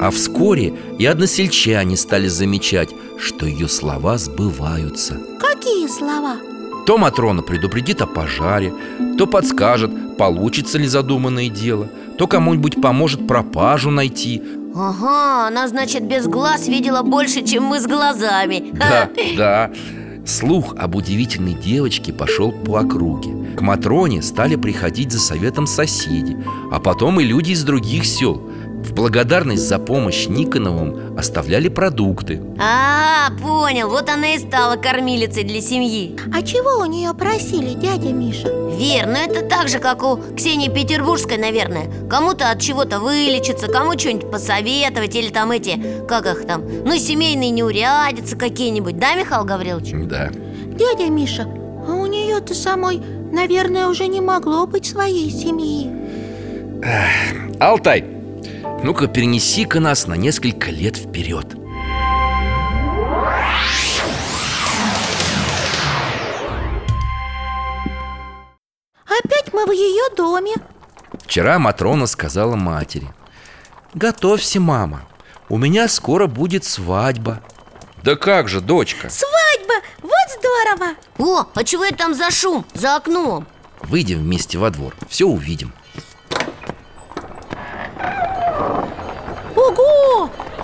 А 0.00 0.10
вскоре 0.10 0.74
и 0.98 1.06
односельчане 1.06 1.96
стали 1.96 2.28
замечать, 2.28 2.90
что 3.18 3.46
ее 3.46 3.68
слова 3.68 4.18
сбываются. 4.18 5.20
Какие 5.40 5.86
слова? 5.86 6.36
То 6.86 6.98
Матрона 6.98 7.42
предупредит 7.42 8.00
о 8.02 8.06
пожаре, 8.06 8.72
то 9.18 9.26
подскажет, 9.26 10.16
получится 10.16 10.78
ли 10.78 10.86
задуманное 10.86 11.48
дело 11.48 11.88
То 12.16 12.26
кому-нибудь 12.26 12.80
поможет 12.80 13.26
пропажу 13.26 13.90
найти 13.90 14.42
Ага, 14.78 15.46
она, 15.46 15.68
значит, 15.68 16.04
без 16.04 16.26
глаз 16.26 16.68
видела 16.68 17.02
больше, 17.02 17.42
чем 17.42 17.64
мы 17.64 17.80
с 17.80 17.86
глазами. 17.86 18.72
Да, 18.76 19.10
да. 19.36 19.70
Слух 20.26 20.74
об 20.76 20.96
удивительной 20.96 21.54
девочке 21.54 22.12
пошел 22.12 22.52
по 22.52 22.80
округе. 22.80 23.54
К 23.56 23.62
Матроне 23.62 24.20
стали 24.20 24.56
приходить 24.56 25.12
за 25.12 25.18
советом 25.18 25.66
соседи 25.66 26.36
А 26.70 26.78
потом 26.78 27.20
и 27.20 27.24
люди 27.24 27.52
из 27.52 27.64
других 27.64 28.04
сел 28.04 28.42
В 28.86 28.94
благодарность 28.94 29.66
за 29.66 29.80
помощь 29.80 30.28
Никоновым 30.28 31.18
оставляли 31.18 31.68
продукты. 31.68 32.40
А, 32.56 33.30
понял, 33.42 33.90
вот 33.90 34.08
она 34.08 34.34
и 34.34 34.38
стала 34.38 34.76
кормилицей 34.76 35.42
для 35.42 35.60
семьи. 35.60 36.16
А 36.32 36.40
чего 36.42 36.82
у 36.82 36.86
нее 36.86 37.12
просили, 37.12 37.74
дядя 37.74 38.12
Миша? 38.12 38.48
Вер, 38.48 39.06
ну 39.06 39.14
это 39.16 39.44
так 39.44 39.68
же, 39.68 39.80
как 39.80 40.04
у 40.04 40.18
Ксении 40.36 40.68
Петербургской, 40.68 41.36
наверное. 41.36 41.88
Кому-то 42.08 42.48
от 42.48 42.60
чего-то 42.60 43.00
вылечиться, 43.00 43.66
кому 43.66 43.98
что-нибудь 43.98 44.30
посоветовать 44.30 45.16
Или 45.16 45.30
там 45.30 45.50
эти, 45.50 45.82
как 46.06 46.26
их 46.26 46.46
там, 46.46 46.62
ну 46.84 46.96
семейные 46.96 47.50
неурядицы 47.50 48.36
какие-нибудь 48.36 49.00
Да, 49.00 49.16
Михаил 49.16 49.44
Гаврилович? 49.44 49.94
Да. 50.08 50.30
Дядя 50.66 51.10
Миша, 51.10 51.42
а 51.42 51.92
у 51.92 52.06
нее-то 52.06 52.54
самой, 52.54 53.02
наверное, 53.32 53.88
уже 53.88 54.06
не 54.06 54.20
могло 54.20 54.64
быть 54.68 54.86
своей 54.86 55.30
семьи. 55.30 55.90
Алтай, 57.58 58.15
ну-ка 58.82 59.08
перенеси-ка 59.08 59.80
нас 59.80 60.06
на 60.06 60.14
несколько 60.14 60.70
лет 60.70 60.96
вперед 60.96 61.54
Опять 69.06 69.52
мы 69.52 69.66
в 69.66 69.70
ее 69.72 70.14
доме 70.16 70.54
Вчера 71.24 71.58
Матрона 71.58 72.06
сказала 72.06 72.56
матери 72.56 73.08
Готовься, 73.94 74.60
мама 74.60 75.02
У 75.48 75.56
меня 75.56 75.88
скоро 75.88 76.26
будет 76.26 76.64
свадьба 76.64 77.42
Да 78.02 78.14
как 78.16 78.48
же, 78.48 78.60
дочка 78.60 79.08
Свадьба! 79.10 79.74
Вот 80.02 80.12
здорово! 80.38 80.94
О, 81.18 81.46
а 81.54 81.64
чего 81.64 81.84
это 81.84 81.98
там 81.98 82.14
за 82.14 82.30
шум? 82.30 82.64
За 82.74 82.96
окном 82.96 83.46
Выйдем 83.82 84.18
вместе 84.18 84.58
во 84.58 84.70
двор, 84.70 84.94
все 85.08 85.26
увидим 85.26 85.72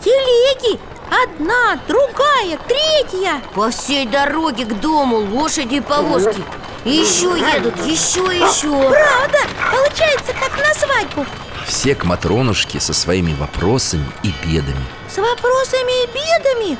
Телеги! 0.04 0.80
Одна, 1.25 1.78
другая, 1.87 2.59
третья! 2.66 3.42
По 3.54 3.71
всей 3.71 4.06
дороге 4.06 4.65
к 4.65 4.80
дому 4.80 5.19
лошади 5.19 5.76
и 5.76 5.80
повозки. 5.80 6.43
Еще 6.84 7.38
едут, 7.38 7.76
еще, 7.86 8.21
еще. 8.34 8.71
Правда? 8.71 9.38
Получается, 9.71 10.32
как 10.32 10.56
на 10.58 10.75
свадьбу. 10.75 11.26
Все 11.67 11.95
к 11.95 12.04
Матронушке 12.04 12.80
со 12.80 12.93
своими 12.93 13.34
вопросами 13.34 14.06
и 14.23 14.32
бедами. 14.45 14.84
С 15.08 15.19
вопросами 15.19 16.04
и 16.04 16.06
бедами? 16.08 16.78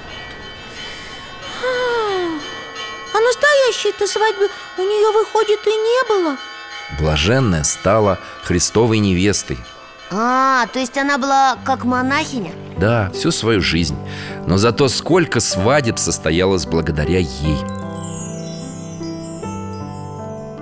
А, 1.62 3.16
А 3.16 3.20
настоящей-то 3.20 4.06
свадьбы 4.08 4.48
у 4.78 4.82
нее, 4.82 5.12
выходит, 5.12 5.61
и 5.66 5.70
не 5.70 6.08
было. 6.08 6.37
Блаженная 6.98 7.62
стала 7.62 8.18
Христовой 8.42 8.98
невестой 8.98 9.58
А, 10.14 10.66
то 10.66 10.79
есть 10.79 10.98
она 10.98 11.16
была 11.16 11.57
как 11.64 11.85
монахиня? 11.85 12.53
Да, 12.79 13.11
всю 13.14 13.31
свою 13.31 13.62
жизнь. 13.62 13.96
Но 14.46 14.59
зато 14.59 14.88
сколько 14.88 15.40
свадеб 15.40 15.98
состоялось 15.98 16.66
благодаря 16.66 17.18
ей. 17.18 17.59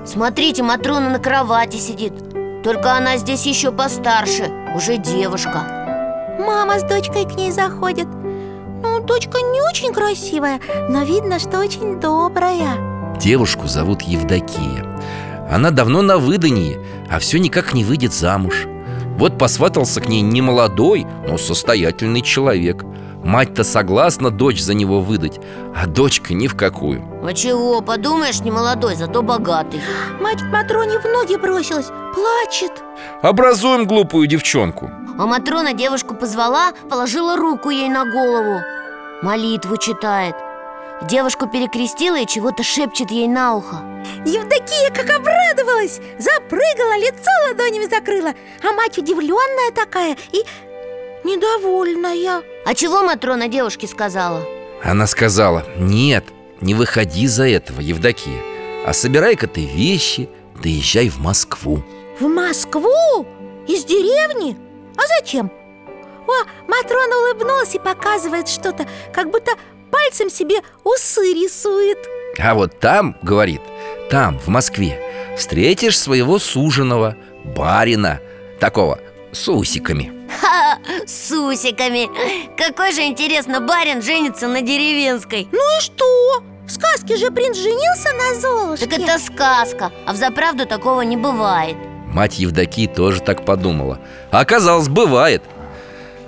Смотрите, 0.07 0.63
Матрона 0.63 1.11
на 1.11 1.19
кровати 1.19 1.79
сидит. 1.79 2.13
Только 2.63 2.93
она 2.95 3.17
здесь 3.17 3.45
еще 3.47 3.73
постарше, 3.73 4.51
уже 4.75 4.99
девушка. 4.99 6.37
Мама 6.39 6.79
с 6.79 6.83
дочкой 6.85 7.25
к 7.25 7.35
ней 7.35 7.51
заходит. 7.51 8.07
Ну, 8.07 9.01
дочка 9.01 9.39
не 9.39 9.63
очень 9.63 9.93
красивая, 9.93 10.61
но 10.89 11.03
видно, 11.03 11.39
что 11.39 11.59
очень 11.59 11.99
добрая. 11.99 13.17
Девушку 13.19 13.67
зовут 13.67 14.03
Евдокия. 14.03 14.87
Она 15.51 15.71
давно 15.71 16.03
на 16.03 16.19
выдании, 16.19 16.79
а 17.11 17.19
все 17.19 17.39
никак 17.39 17.75
не 17.75 17.85
выйдет 17.85 18.13
замуж 18.13 18.69
Вот 19.21 19.37
посватался 19.37 20.01
к 20.01 20.09
ней 20.09 20.23
не 20.23 20.41
молодой, 20.41 21.07
но 21.29 21.37
состоятельный 21.37 22.23
человек. 22.23 22.85
Мать-то 23.23 23.65
согласна 23.65 24.31
дочь 24.31 24.63
за 24.63 24.73
него 24.73 25.03
выдать, 25.03 25.39
а 25.77 25.87
дочка 25.87 26.33
ни 26.33 26.47
в 26.47 26.57
какую. 26.57 27.05
А 27.23 27.35
чего, 27.35 27.83
подумаешь, 27.83 28.41
не 28.41 28.51
молодой, 28.51 28.97
зато 28.97 29.21
богатый. 29.21 29.83
Мать 30.23 30.41
к 30.41 30.47
Матроне 30.47 30.99
в 30.99 31.05
ноги 31.05 31.37
бросилась, 31.37 31.89
плачет. 32.15 32.73
Образуем 33.21 33.85
глупую 33.85 34.27
девчонку. 34.27 34.91
А 35.19 35.27
Матрона 35.27 35.75
девушку 35.75 36.15
позвала, 36.15 36.73
положила 36.89 37.37
руку 37.37 37.69
ей 37.69 37.91
на 37.91 38.07
голову. 38.11 38.63
Молитву 39.21 39.77
читает 39.77 40.35
Девушку 41.03 41.47
перекрестила 41.47 42.21
и 42.21 42.27
чего-то 42.27 42.63
шепчет 42.63 43.11
ей 43.11 43.27
на 43.27 43.57
ухо 43.57 43.77
Евдокия 44.27 44.91
как 44.91 45.09
обрадовалась 45.17 45.99
Запрыгала, 46.19 46.99
лицо 46.99 47.31
ладонями 47.49 47.89
закрыла 47.89 48.35
А 48.63 48.73
мать 48.73 48.99
удивленная 48.99 49.71
такая 49.75 50.17
и 50.33 50.45
недовольная 51.25 52.43
А 52.67 52.75
чего 52.75 53.03
Матрона 53.03 53.49
девушке 53.49 53.87
сказала? 53.87 54.47
Она 54.83 55.07
сказала, 55.07 55.65
нет, 55.79 56.25
не 56.61 56.75
выходи 56.75 57.27
за 57.27 57.49
этого, 57.49 57.81
Евдокия 57.81 58.43
А 58.87 58.93
собирай-ка 58.93 59.47
ты 59.47 59.65
вещи, 59.65 60.29
да 60.63 60.69
езжай 60.69 61.09
в 61.09 61.19
Москву 61.19 61.83
В 62.19 62.27
Москву? 62.27 63.27
Из 63.67 63.85
деревни? 63.85 64.57
А 64.97 65.01
зачем? 65.19 65.51
О, 66.27 66.45
Матрона 66.69 67.17
улыбнулась 67.25 67.75
и 67.75 67.79
показывает 67.79 68.49
что-то 68.49 68.87
Как 69.15 69.31
будто 69.31 69.53
пальцем 69.91 70.31
себе 70.31 70.57
усы 70.85 71.33
рисует. 71.35 71.99
А 72.39 72.55
вот 72.55 72.79
там, 72.79 73.17
говорит, 73.23 73.61
там, 74.09 74.39
в 74.39 74.49
Москве 74.49 75.01
Встретишь 75.41 75.99
своего 75.99 76.39
суженого, 76.39 77.17
барина 77.57 78.21
Такого, 78.59 78.99
с 79.33 79.51
усиками. 79.51 80.13
Ха, 80.39 80.79
с 81.07 81.33
усиками. 81.33 82.11
Какой 82.59 82.93
же, 82.93 83.05
интересно, 83.05 83.63
барин 83.63 84.03
женится 84.03 84.49
на 84.49 84.61
деревенской. 84.61 85.49
Ну 85.51 85.79
и 85.79 85.81
что? 85.81 86.45
В 86.67 86.71
сказке 86.71 87.17
же 87.17 87.31
принц 87.31 87.57
женился 87.57 88.13
на 88.13 88.39
Золушке. 88.39 88.87
Так 88.87 88.99
это 88.99 89.19
сказка, 89.19 89.91
а 90.07 90.13
в 90.13 90.17
заправду 90.17 90.67
такого 90.67 91.01
не 91.01 91.17
бывает. 91.17 91.77
Мать 92.09 92.39
Евдокии 92.39 92.87
тоже 92.87 93.23
так 93.23 93.47
подумала. 93.47 93.99
А 94.31 94.41
оказалось, 94.41 94.89
бывает. 94.89 95.43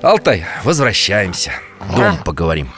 Алтай, 0.00 0.46
возвращаемся. 0.64 1.52
Дом 1.94 2.16
поговорим 2.24 2.72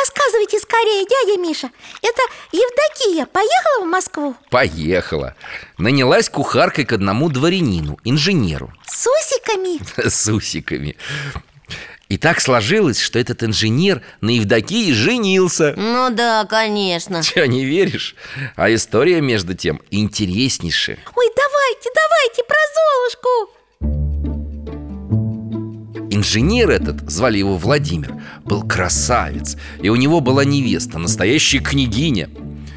Рассказывайте 0.00 0.58
скорее, 0.60 1.04
дядя 1.04 1.40
Миша. 1.40 1.70
Это 2.00 2.22
Евдокия 2.52 3.26
поехала 3.26 3.84
в 3.84 3.88
Москву? 3.88 4.34
Поехала. 4.48 5.34
Нанялась 5.76 6.30
кухаркой 6.30 6.86
к 6.86 6.92
одному 6.92 7.28
дворянину, 7.28 7.98
инженеру. 8.04 8.72
С 8.86 9.06
усиками? 9.06 9.80
С 10.08 10.32
усиками. 10.32 10.96
И 12.08 12.16
так 12.16 12.40
сложилось, 12.40 12.98
что 12.98 13.18
этот 13.18 13.42
инженер 13.42 14.02
на 14.20 14.30
Евдокии 14.30 14.92
женился. 14.92 15.74
Ну 15.76 16.08
да, 16.10 16.46
конечно. 16.48 17.22
Че, 17.22 17.46
не 17.46 17.64
веришь? 17.64 18.16
А 18.56 18.72
история, 18.72 19.20
между 19.20 19.54
тем, 19.54 19.82
интереснейшая. 19.90 20.98
Ой, 21.14 21.26
давайте, 21.36 21.90
давайте 21.94 22.44
про 22.44 22.56
Золушку 22.74 23.59
инженер 26.20 26.70
этот, 26.70 27.10
звали 27.10 27.38
его 27.38 27.56
Владимир, 27.56 28.14
был 28.44 28.62
красавец 28.62 29.56
И 29.82 29.88
у 29.88 29.96
него 29.96 30.20
была 30.20 30.44
невеста, 30.44 30.98
настоящая 30.98 31.60
княгиня 31.60 32.28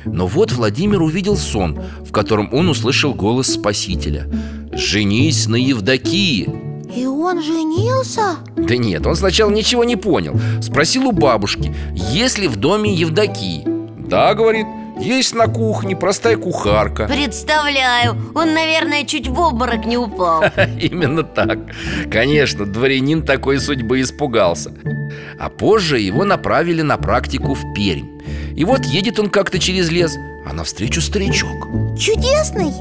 Но 0.06 0.28
вот 0.28 0.54
Владимир 0.54 1.02
увидел 1.02 1.36
сон, 1.36 1.80
в 2.06 2.12
котором 2.12 2.50
он 2.54 2.70
услышал 2.70 3.14
голос 3.14 3.54
Спасителя 3.54 4.30
«Женись 4.72 5.48
на 5.48 5.58
Евдокии!» 5.58 6.50
И 6.96 7.06
он 7.06 7.42
женился? 7.42 8.38
Да 8.56 8.78
нет, 8.78 9.06
он 9.06 9.16
сначала 9.16 9.52
ничего 9.52 9.84
не 9.84 9.96
понял 9.96 10.40
Спросил 10.62 11.08
у 11.08 11.12
бабушки, 11.12 11.76
есть 12.12 12.38
ли 12.38 12.48
в 12.48 12.56
доме 12.56 12.94
Евдокии 12.94 13.64
Да, 14.08 14.34
говорит, 14.36 14.68
есть 15.00 15.34
на 15.36 15.48
кухне 15.48 15.96
простая 15.96 16.38
кухарка. 16.38 17.08
Представляю, 17.08 18.16
он, 18.36 18.54
наверное, 18.54 19.04
чуть 19.06 19.28
в 19.28 19.40
обморок 19.40 19.86
не 19.86 19.98
упал. 19.98 20.44
Именно 20.80 21.24
так. 21.24 21.60
Конечно, 22.12 22.66
дворянин 22.66 23.24
такой 23.24 23.60
судьбы 23.60 24.02
испугался. 24.02 24.72
А 25.40 25.50
позже 25.50 26.00
его 26.00 26.24
направили 26.24 26.82
на 26.82 26.98
практику 26.98 27.54
в 27.54 27.74
Пермь. 27.74 28.22
И 28.56 28.66
вот 28.66 28.86
едет 28.86 29.20
он 29.20 29.30
как-то 29.30 29.60
через 29.60 29.90
лес 29.90 30.16
А 30.46 30.54
навстречу 30.54 31.02
старичок. 31.02 31.68
Чудесный? 31.98 32.72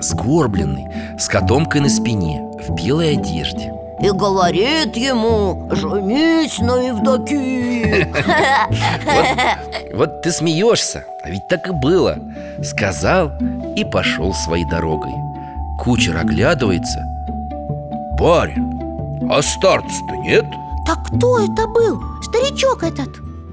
Сгорбленный, 0.00 0.86
с 1.18 1.28
котомкой 1.28 1.80
на 1.80 1.88
спине, 1.88 2.42
в 2.66 2.74
белой 2.74 3.12
одежде 3.12 3.72
И 4.02 4.10
говорит 4.10 4.96
ему, 4.96 5.68
женись 5.70 6.58
на 6.58 6.88
Евдокии 6.88 8.08
Вот 9.94 10.22
ты 10.22 10.32
смеешься, 10.32 11.04
а 11.22 11.30
ведь 11.30 11.46
так 11.48 11.68
и 11.68 11.70
было 11.70 12.18
Сказал 12.64 13.30
и 13.76 13.84
пошел 13.84 14.34
своей 14.34 14.64
дорогой 14.68 15.12
Кучер 15.78 16.16
оглядывается 16.16 16.98
Барин, 18.18 19.28
а 19.30 19.40
старца-то 19.40 20.16
нет? 20.16 20.44
Так 20.86 21.06
кто 21.06 21.38
это 21.38 21.66
был? 21.68 22.02
Старичок 22.22 22.82
этот? 22.82 23.08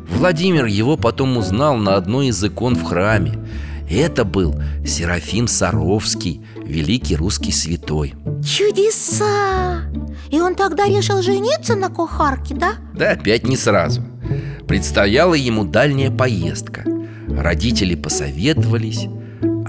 Владимир 0.10 0.66
его 0.66 0.98
потом 0.98 1.38
узнал 1.38 1.76
на 1.78 1.96
одной 1.96 2.28
из 2.28 2.44
икон 2.44 2.76
в 2.76 2.84
храме 2.84 3.34
Это 3.90 4.26
был 4.26 4.56
Серафим 4.86 5.48
Саровский, 5.48 6.42
великий 6.70 7.16
русский 7.16 7.52
святой. 7.52 8.14
Чудеса! 8.46 9.82
И 10.30 10.40
он 10.40 10.56
тогда 10.56 10.86
решил 10.86 11.22
жениться 11.22 11.76
на 11.76 11.90
кухарке, 11.90 12.56
да? 12.56 12.74
Да 12.94 13.12
опять 13.12 13.48
не 13.48 13.58
сразу. 13.58 14.04
Предстояла 14.68 15.34
ему 15.34 15.66
дальняя 15.66 16.12
поездка. 16.12 16.84
Родители 17.28 17.96
посоветовались 17.96 19.08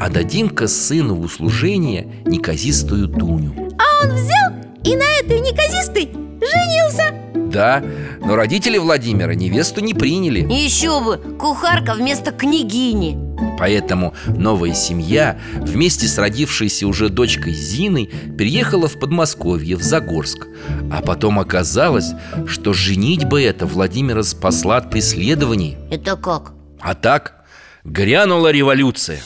Отдадим-ка 0.01 0.67
сыну 0.67 1.15
в 1.17 1.21
услужение 1.21 2.23
неказистую 2.25 3.07
Дуню. 3.07 3.53
А 3.79 4.05
он 4.05 4.15
взял 4.15 4.53
и 4.83 4.97
на 4.97 5.05
этой 5.21 5.41
неказистой 5.41 6.09
женился. 6.41 7.15
Да, 7.53 7.83
но 8.25 8.35
родители 8.35 8.79
Владимира 8.79 9.35
невесту 9.35 9.83
не 9.83 9.93
приняли. 9.93 10.41
Еще 10.51 11.01
бы, 11.01 11.19
кухарка 11.39 11.95
вместо 11.95 12.33
княгини 12.33 13.30
Поэтому 13.59 14.15
новая 14.27 14.75
семья 14.75 15.39
вместе 15.55 16.07
с 16.07 16.19
родившейся 16.19 16.87
уже 16.87 17.09
дочкой 17.09 17.53
Зиной 17.53 18.11
переехала 18.39 18.89
в 18.89 18.99
Подмосковье, 18.99 19.77
в 19.77 19.83
Загорск. 19.83 20.47
А 20.91 21.03
потом 21.03 21.39
оказалось, 21.39 22.13
что 22.47 22.73
женитьба 22.73 23.41
эта 23.41 23.67
Владимира 23.67 24.23
спасла 24.23 24.79
от 24.79 24.91
преследований. 24.91 25.77
Это 25.91 26.17
как? 26.17 26.53
А 26.81 26.95
так 26.95 27.45
грянула 27.85 28.51
революция. 28.51 29.21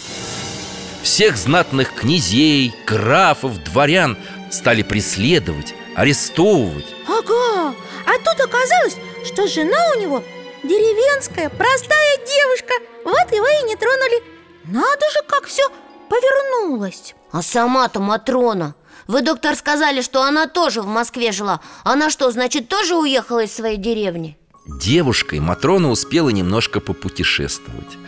Всех 1.02 1.36
знатных 1.36 1.92
князей, 1.92 2.74
графов, 2.86 3.62
дворян 3.64 4.16
стали 4.50 4.82
преследовать, 4.82 5.74
арестовывать. 5.94 6.86
Ага, 7.06 7.74
а 8.06 8.18
тут 8.18 8.40
оказалось, 8.40 8.96
что 9.24 9.46
жена 9.46 9.76
у 9.96 10.00
него 10.00 10.24
деревенская, 10.68 11.48
простая 11.48 12.16
девушка. 12.18 12.74
Вот 13.04 13.32
его 13.32 13.46
и 13.46 13.68
не 13.68 13.76
тронули. 13.76 14.22
Надо 14.64 15.10
же, 15.12 15.22
как 15.28 15.44
все 15.46 15.62
повернулось. 16.08 17.14
А 17.30 17.42
сама-то 17.42 18.00
Матрона. 18.00 18.74
Вы, 19.06 19.22
доктор, 19.22 19.54
сказали, 19.54 20.00
что 20.00 20.22
она 20.22 20.46
тоже 20.46 20.80
в 20.80 20.86
Москве 20.86 21.32
жила. 21.32 21.60
Она 21.84 22.10
что, 22.10 22.30
значит, 22.30 22.68
тоже 22.68 22.96
уехала 22.96 23.44
из 23.44 23.54
своей 23.54 23.76
деревни? 23.76 24.38
Девушкой 24.66 25.40
Матрона 25.40 25.90
успела 25.90 26.30
немножко 26.30 26.80
попутешествовать. 26.80 27.98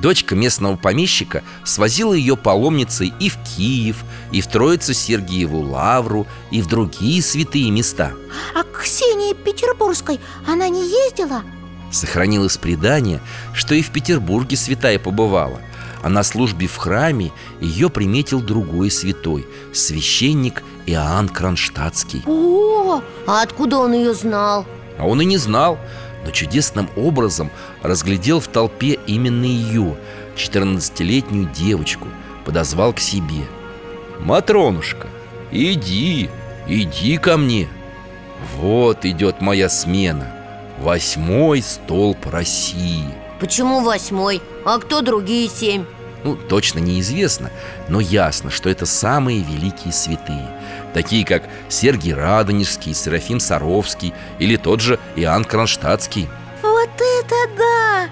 Дочка 0.00 0.34
местного 0.36 0.76
помещика 0.76 1.42
свозила 1.64 2.12
ее 2.12 2.36
паломницей 2.36 3.12
и 3.18 3.28
в 3.28 3.36
Киев, 3.42 4.04
и 4.30 4.40
в 4.40 4.46
Троицу-Сергиеву 4.46 5.62
Лавру, 5.62 6.26
и 6.50 6.60
в 6.60 6.68
другие 6.68 7.22
святые 7.22 7.70
места. 7.70 8.12
А 8.54 8.62
к 8.62 8.82
Ксении 8.82 9.32
Петербургской 9.32 10.20
она 10.46 10.68
не 10.68 10.82
ездила? 10.82 11.42
Сохранилось 11.90 12.56
предание, 12.56 13.20
что 13.54 13.74
и 13.74 13.82
в 13.82 13.90
Петербурге 13.90 14.56
святая 14.56 14.98
побывала 14.98 15.60
А 16.02 16.08
на 16.08 16.22
службе 16.22 16.66
в 16.66 16.76
храме 16.76 17.32
ее 17.60 17.88
приметил 17.90 18.40
другой 18.40 18.90
святой 18.90 19.46
Священник 19.72 20.62
Иоанн 20.86 21.28
Кронштадтский. 21.28 22.22
О, 22.26 23.02
А 23.26 23.42
откуда 23.42 23.78
он 23.78 23.92
ее 23.92 24.14
знал? 24.14 24.66
А 24.98 25.06
он 25.06 25.20
и 25.20 25.24
не 25.24 25.36
знал, 25.36 25.78
но 26.24 26.30
чудесным 26.30 26.88
образом 26.96 27.50
разглядел 27.82 28.40
в 28.40 28.48
толпе 28.48 28.98
именно 29.06 29.44
ее, 29.44 29.96
14-летнюю 30.36 31.50
девочку, 31.50 32.08
подозвал 32.44 32.92
к 32.92 33.00
себе. 33.00 33.46
«Матронушка, 34.20 35.08
иди, 35.50 36.30
иди 36.66 37.16
ко 37.18 37.36
мне. 37.36 37.68
Вот 38.56 39.04
идет 39.04 39.40
моя 39.40 39.68
смена, 39.68 40.32
восьмой 40.78 41.62
столб 41.62 42.26
России» 42.26 43.04
Почему 43.38 43.80
восьмой? 43.80 44.40
А 44.64 44.78
кто 44.78 45.02
другие 45.02 45.48
семь? 45.48 45.84
Ну, 46.24 46.36
точно 46.36 46.78
неизвестно, 46.78 47.50
но 47.88 48.00
ясно, 48.00 48.50
что 48.50 48.68
это 48.68 48.86
самые 48.86 49.42
великие 49.42 49.92
святые. 49.92 50.48
Такие, 50.94 51.24
как 51.24 51.44
Сергий 51.68 52.14
Радонежский, 52.14 52.94
Серафим 52.94 53.38
Саровский 53.38 54.14
или 54.38 54.56
тот 54.56 54.80
же 54.80 54.98
Иоанн 55.14 55.44
Кронштадтский. 55.44 56.28
Вот 56.62 56.90
это 56.96 57.56
да! 57.56 58.08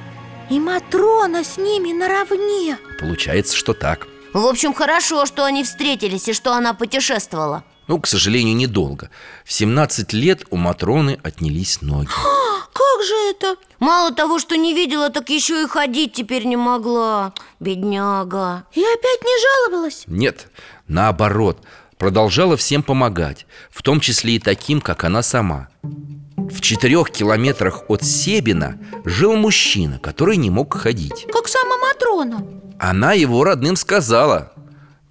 И 0.50 0.60
Матрона 0.60 1.42
с 1.42 1.56
ними 1.56 1.92
наравне! 1.92 2.76
Получается, 3.00 3.56
что 3.56 3.72
так. 3.72 4.06
В 4.34 4.46
общем, 4.46 4.74
хорошо, 4.74 5.26
что 5.26 5.44
они 5.44 5.64
встретились 5.64 6.28
и 6.28 6.34
что 6.34 6.52
она 6.52 6.74
путешествовала. 6.74 7.64
Ну, 7.86 7.98
к 8.00 8.06
сожалению, 8.06 8.54
недолго. 8.54 9.10
В 9.44 9.52
17 9.52 10.12
лет 10.12 10.44
у 10.50 10.56
Матроны 10.56 11.18
отнялись 11.22 11.80
ноги 11.82 12.08
Как 12.74 13.04
же 13.04 13.14
это? 13.30 13.56
Мало 13.78 14.12
того, 14.12 14.40
что 14.40 14.56
не 14.56 14.74
видела, 14.74 15.08
так 15.08 15.30
еще 15.30 15.62
и 15.62 15.68
ходить 15.68 16.12
теперь 16.12 16.44
не 16.44 16.56
могла. 16.56 17.32
Бедняга. 17.60 18.64
И 18.72 18.80
опять 18.80 19.22
не 19.22 19.70
жаловалась? 19.70 20.02
Нет, 20.08 20.48
наоборот, 20.88 21.58
продолжала 21.98 22.56
всем 22.56 22.82
помогать 22.82 23.46
В 23.70 23.82
том 23.82 24.00
числе 24.00 24.34
и 24.34 24.38
таким, 24.40 24.80
как 24.80 25.04
она 25.04 25.22
сама. 25.22 25.68
В 25.82 26.60
четырех 26.60 27.10
километрах 27.10 27.84
от 27.88 28.02
Себина 28.02 28.76
жил 29.04 29.36
мужчина, 29.36 30.00
который 30.00 30.36
не 30.36 30.50
мог 30.50 30.74
ходить. 30.74 31.26
Как 31.32 31.46
сама 31.46 31.76
Матрона. 31.78 32.44
Она 32.80 33.12
его 33.12 33.44
родным 33.44 33.76
сказала 33.76 34.52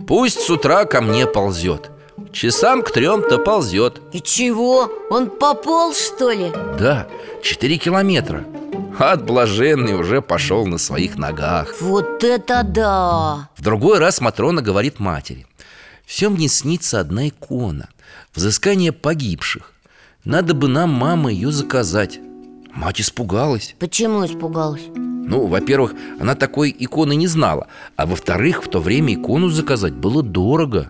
Пусть 0.05 0.41
с 0.41 0.49
утра 0.49 0.83
ко 0.83 1.01
мне 1.01 1.27
ползет 1.27 1.89
Часам 2.33 2.81
к 2.81 2.91
трем-то 2.91 3.37
ползет 3.37 4.01
И 4.11 4.19
чего? 4.19 4.91
Он 5.11 5.29
пополз, 5.29 5.97
что 5.99 6.31
ли? 6.31 6.51
Да, 6.79 7.07
четыре 7.43 7.77
километра. 7.77 8.43
От 8.97 9.23
блаженный 9.23 9.93
уже 9.93 10.21
пошел 10.21 10.65
на 10.65 10.79
своих 10.79 11.15
ногах. 11.15 11.75
Вот 11.79 12.23
это 12.23 12.63
да! 12.63 13.49
В 13.55 13.61
другой 13.61 13.99
раз 13.99 14.19
Матрона 14.19 14.63
говорит 14.63 14.99
матери. 14.99 15.45
Все 16.05 16.29
мне 16.29 16.47
снится 16.47 16.99
одна 16.99 17.27
икона. 17.27 17.89
Взыскание 18.33 18.91
погибших. 18.91 19.71
Надо 20.25 20.55
бы 20.55 20.67
нам, 20.67 20.89
мама, 20.89 21.31
ее 21.31 21.51
заказать 21.51 22.19
Мать 22.73 23.01
испугалась. 23.01 23.75
Почему 23.77 24.25
испугалась? 24.25 24.81
Ну, 24.95 25.45
во-первых, 25.45 25.93
она 26.19 26.33
такой 26.33 26.75
иконы 26.77 27.15
не 27.15 27.27
знала. 27.27 27.67
А 27.95 28.07
во-вторых, 28.07 28.63
в 28.63 28.67
то 28.67 28.79
время 28.79 29.13
икону 29.13 29.49
заказать 29.49 29.93
было 29.93 30.23
дорого 30.23 30.89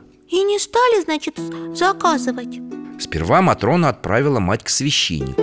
значит, 1.04 1.40
заказывать? 1.76 2.60
Сперва 3.00 3.42
Матрона 3.42 3.90
отправила 3.90 4.40
мать 4.40 4.64
к 4.64 4.70
священнику. 4.70 5.42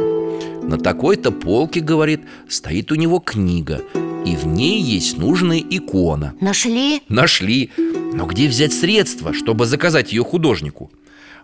На 0.62 0.78
такой-то 0.78 1.32
полке, 1.32 1.80
говорит, 1.80 2.22
стоит 2.48 2.92
у 2.92 2.94
него 2.94 3.18
книга 3.18 3.82
И 4.24 4.36
в 4.36 4.46
ней 4.46 4.80
есть 4.80 5.18
нужная 5.18 5.58
икона 5.58 6.34
Нашли? 6.40 7.02
Нашли. 7.08 7.70
Но 7.76 8.26
где 8.26 8.46
взять 8.46 8.72
средства, 8.72 9.32
чтобы 9.32 9.66
заказать 9.66 10.12
ее 10.12 10.22
художнику? 10.22 10.92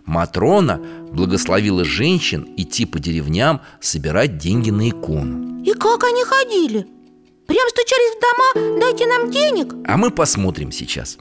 Матрона 0.05 0.79
благословила 1.11 1.83
женщин 1.83 2.47
идти 2.55 2.85
по 2.85 2.99
деревням 2.99 3.59
собирать 3.81 4.37
деньги 4.37 4.69
на 4.69 4.89
икону. 4.89 5.61
И 5.63 5.73
как 5.73 6.05
они 6.05 6.23
ходили? 6.23 6.87
Прям 7.47 7.67
стучались 7.69 8.15
в 8.15 8.21
дома, 8.21 8.79
дайте 8.79 9.05
нам 9.07 9.31
денег 9.31 9.73
А 9.85 9.97
мы 9.97 10.11
посмотрим 10.11 10.71
сейчас 10.71 11.17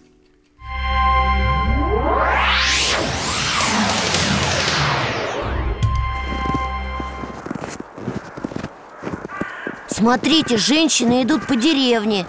Смотрите, 9.97 10.59
женщины 10.59 11.23
идут 11.23 11.47
по 11.47 11.57
деревне. 11.57 12.27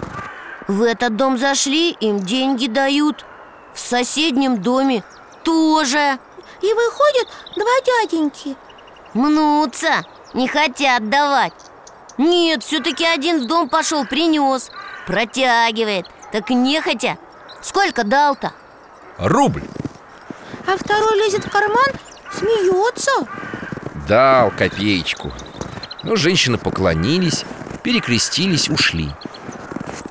В 0.68 0.80
этот 0.80 1.16
дом 1.16 1.36
зашли, 1.36 1.90
им 1.90 2.18
деньги 2.18 2.66
дают. 2.66 3.26
В 3.74 3.78
соседнем 3.78 4.62
доме 4.62 5.04
тоже. 5.44 6.18
И 6.62 6.72
выходят 6.72 7.28
два 7.56 7.80
дяденьки. 7.84 8.56
Мнутся, 9.12 10.02
не 10.32 10.48
хотят 10.48 11.10
давать. 11.10 11.52
Нет, 12.16 12.64
все-таки 12.64 13.04
один 13.04 13.44
в 13.44 13.46
дом 13.46 13.68
пошел, 13.68 14.06
принес 14.06 14.70
Протягивает, 15.06 16.06
так 16.32 16.48
нехотя. 16.48 17.18
Сколько 17.60 18.02
дал-то? 18.02 18.54
Рубль. 19.18 19.64
А 20.66 20.74
второй 20.78 21.18
лезет 21.18 21.44
в 21.44 21.50
карман, 21.50 21.90
смеется 22.32 23.10
Дал 24.08 24.52
копеечку. 24.52 25.34
Но 26.02 26.16
женщины 26.16 26.56
поклонились, 26.56 27.44
перекрестились, 27.82 28.68
ушли. 28.68 29.08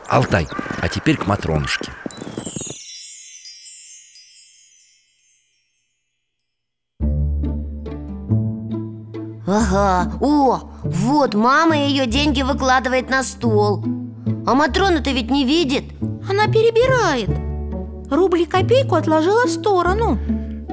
Алтай, 0.08 0.48
а 0.82 0.88
теперь 0.88 1.18
к 1.18 1.28
Матронушке. 1.28 1.92
Ага, 9.46 10.12
о, 10.20 10.60
вот 10.84 11.34
мама 11.34 11.78
ее 11.78 12.06
деньги 12.06 12.42
выкладывает 12.42 13.10
на 13.10 13.24
стол. 13.24 13.84
А 14.46 14.54
Матрона-то 14.54 15.12
ведь 15.12 15.32
не 15.32 15.46
видит. 15.46 15.86
Она 16.30 16.48
перебирает. 16.48 17.30
Рубль 18.12 18.42
и 18.42 18.46
копейку 18.46 18.96
отложила 18.96 19.46
в 19.46 19.50
сторону. 19.50 20.18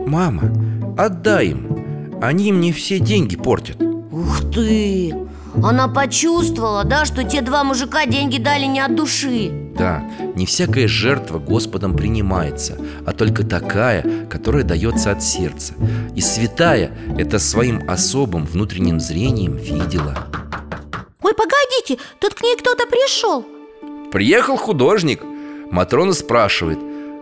Мама, 0.07 0.52
отдай 0.98 1.48
им. 1.48 2.20
Они 2.20 2.52
мне 2.52 2.72
все 2.72 2.98
деньги 2.98 3.37
портят. 3.37 3.80
Ух 3.80 4.40
ты! 4.52 5.23
Она 5.62 5.88
почувствовала, 5.88 6.84
да, 6.84 7.04
что 7.04 7.22
те 7.24 7.40
два 7.40 7.64
мужика 7.64 8.06
деньги 8.06 8.38
дали 8.38 8.64
не 8.64 8.80
от 8.80 8.94
души. 8.94 9.50
Да, 9.76 10.04
не 10.34 10.46
всякая 10.46 10.86
жертва 10.86 11.38
Господом 11.38 11.96
принимается 11.96 12.78
А 13.04 13.12
только 13.12 13.44
такая, 13.44 14.26
которая 14.26 14.62
дается 14.62 15.10
от 15.12 15.22
сердца. 15.22 15.74
И 16.14 16.20
святая 16.20 16.92
это 17.18 17.38
своим 17.38 17.88
особым 17.88 18.44
внутренним 18.44 19.00
зрением 19.00 19.56
видела. 19.56 20.28
Ой, 21.22 21.34
погодите, 21.34 21.98
тут 22.20 22.34
к 22.34 22.42
ней 22.42 22.56
кто-то 22.56 22.86
пришел 22.86 23.44
Приехал 24.12 24.56
художник. 24.56 25.22
Матрона 25.70 26.12
спрашивает 26.12 26.78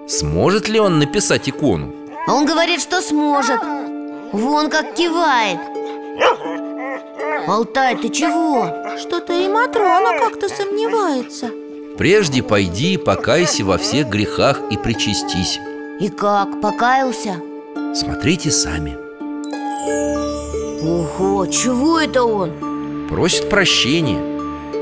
Сможет 0.08 0.68
ли 0.68 0.80
он 0.80 0.98
написать 0.98 1.48
икону? 1.48 1.94
А 2.26 2.34
он 2.34 2.44
говорит, 2.44 2.80
что 2.80 3.00
сможет. 3.00 3.60
Вон 4.32 4.68
как 4.68 4.94
кивает 4.94 5.58
Алтай, 7.46 7.96
ты 7.96 8.08
чего? 8.08 8.96
Что-то 8.98 9.32
и 9.32 9.48
Матрона 9.48 10.18
как-то 10.18 10.48
сомневается 10.48 11.50
Прежде 11.98 12.42
пойди, 12.42 12.96
покайся 12.96 13.64
во 13.64 13.78
всех 13.78 14.08
грехах 14.08 14.60
и 14.70 14.76
причастись 14.76 15.58
И 15.98 16.08
как, 16.08 16.60
покаялся? 16.60 17.36
Смотрите 17.94 18.50
сами 18.52 18.96
Ого, 20.84 21.46
чего 21.46 21.98
это 21.98 22.22
он? 22.22 23.08
Просит 23.08 23.50
прощения 23.50 24.20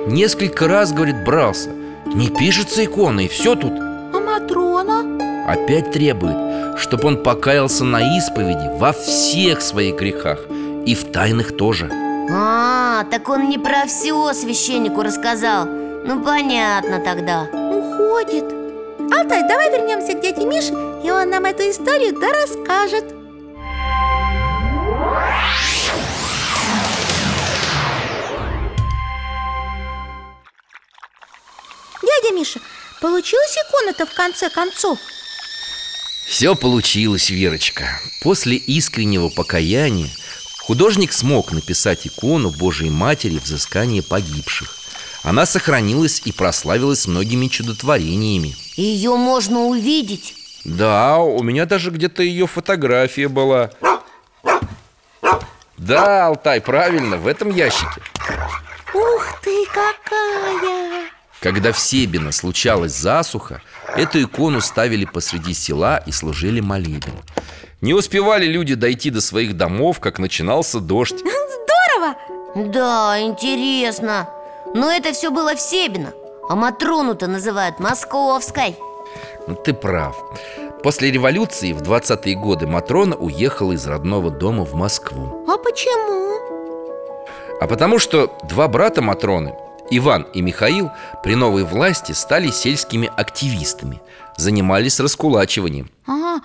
Несколько 0.06 0.68
раз, 0.68 0.92
говорит, 0.92 1.24
брался 1.24 1.70
Не 2.04 2.28
пишется 2.28 2.84
икона, 2.84 3.20
и 3.20 3.28
все 3.28 3.54
тут 3.54 3.72
А 3.72 4.20
Матрона? 4.20 5.48
Опять 5.48 5.92
требует, 5.92 6.78
чтобы 6.78 7.08
он 7.08 7.22
покаялся 7.22 7.84
на 7.84 8.18
исповеди 8.18 8.78
во 8.78 8.92
всех 8.92 9.62
своих 9.62 9.96
грехах 9.96 10.40
И 10.84 10.94
в 10.94 11.10
тайных 11.10 11.56
тоже 11.56 12.09
А, 12.32 13.04
так 13.10 13.28
он 13.28 13.48
не 13.48 13.58
про 13.58 13.86
все 13.86 14.32
священнику 14.34 15.02
рассказал. 15.02 15.66
Ну, 15.66 16.22
понятно 16.22 17.00
тогда. 17.00 17.42
Уходит. 17.52 18.44
Алтай, 19.12 19.42
давай 19.48 19.70
вернемся 19.70 20.14
к 20.14 20.20
дяде 20.20 20.44
Мише 20.44 20.72
И 21.04 21.10
он 21.10 21.30
нам 21.30 21.44
эту 21.44 21.68
историю 21.68 22.18
да 22.20 22.28
расскажет. 22.32 23.04
Дядя 32.00 32.34
Миша, 32.34 32.60
получилась 33.00 33.56
икона-то 33.56 34.06
в 34.06 34.14
конце 34.14 34.50
концов? 34.50 35.00
Все 36.28 36.54
получилось, 36.54 37.28
Верочка. 37.30 38.00
После 38.22 38.56
искреннего 38.56 39.30
покаяния 39.30 40.10
Художник 40.70 41.12
смог 41.12 41.50
написать 41.50 42.06
икону 42.06 42.50
Божией 42.50 42.90
Матери 42.90 43.38
взыскания 43.38 44.02
погибших 44.02 44.72
Она 45.24 45.44
сохранилась 45.44 46.22
и 46.24 46.30
прославилась 46.30 47.08
многими 47.08 47.48
чудотворениями. 47.48 48.54
Ее 48.76 49.16
можно 49.16 49.62
увидеть? 49.62 50.36
Да, 50.64 51.18
у 51.18 51.42
меня 51.42 51.66
даже 51.66 51.90
где-то 51.90 52.22
ее 52.22 52.46
фотография 52.46 53.26
была. 53.26 53.72
Да, 55.76 56.28
Алтай, 56.28 56.60
правильно, 56.60 57.16
в 57.16 57.26
этом 57.26 57.50
ящике. 57.50 58.00
Ух 58.94 59.40
ты, 59.42 59.66
какая! 59.66 61.10
Когда 61.40 61.72
в 61.72 61.80
Себино 61.80 62.30
случалась 62.30 62.96
засуха, 62.96 63.60
эту 63.96 64.22
икону 64.22 64.60
ставили 64.60 65.04
посреди 65.04 65.52
села 65.52 65.96
и 66.06 66.12
служили 66.12 66.60
молебен. 66.60 67.14
Не 67.80 67.94
успевали 67.94 68.44
люди 68.46 68.74
дойти 68.74 69.10
до 69.10 69.20
своих 69.20 69.56
домов, 69.56 70.00
как 70.00 70.18
начинался 70.18 70.80
дождь. 70.80 71.16
Здорово! 71.18 72.16
Да, 72.54 73.20
интересно 73.20 74.28
Но 74.74 74.90
это 74.90 75.12
все 75.12 75.30
было 75.30 75.54
в 75.54 75.60
Себино 75.60 76.12
А 76.48 76.56
Матрону-то 76.56 77.28
называют 77.28 77.78
Московской 77.78 78.76
Ну, 79.46 79.54
ты 79.54 79.72
прав. 79.72 80.16
После 80.82 81.10
революции 81.10 81.72
в 81.72 81.80
20-е 81.82 82.34
годы 82.34 82.66
Матрона 82.66 83.16
уехала 83.16 83.72
из 83.72 83.86
родного 83.86 84.30
дома 84.30 84.64
в 84.64 84.74
Москву. 84.74 85.44
А 85.48 85.56
почему? 85.58 86.38
А 87.60 87.66
потому 87.66 87.98
что 87.98 88.36
два 88.48 88.66
брата 88.68 89.02
Матроны, 89.02 89.54
Иван 89.90 90.26
и 90.34 90.40
Михаил, 90.40 90.90
при 91.22 91.34
новой 91.34 91.64
власти 91.64 92.12
стали 92.12 92.48
сельскими 92.50 93.10
активистами, 93.14 94.00
занимались 94.36 95.00
раскулачиванием. 95.00 95.90
А, 96.06 96.38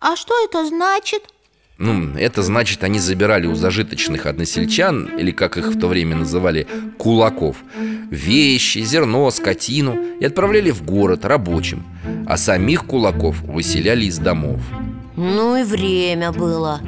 а 0.00 0.16
что 0.16 0.34
это 0.44 0.66
значит? 0.66 1.22
Ну, 1.78 2.16
это 2.16 2.42
значит, 2.42 2.82
они 2.82 2.98
забирали 2.98 3.46
у 3.46 3.54
зажиточных 3.54 4.26
односельчан, 4.26 5.10
или 5.16 5.30
как 5.30 5.56
их 5.56 5.68
в 5.68 5.78
то 5.78 5.86
время 5.86 6.16
называли, 6.16 6.66
кулаков, 6.98 7.56
вещи, 8.10 8.80
зерно, 8.80 9.30
скотину 9.30 9.96
и 10.20 10.24
отправляли 10.24 10.72
в 10.72 10.82
город 10.82 11.24
рабочим, 11.24 11.84
а 12.26 12.36
самих 12.36 12.84
кулаков 12.84 13.40
выселяли 13.42 14.06
из 14.06 14.18
домов. 14.18 14.60
Ну 15.16 15.56
и 15.56 15.62
время 15.62 16.32
было 16.32 16.80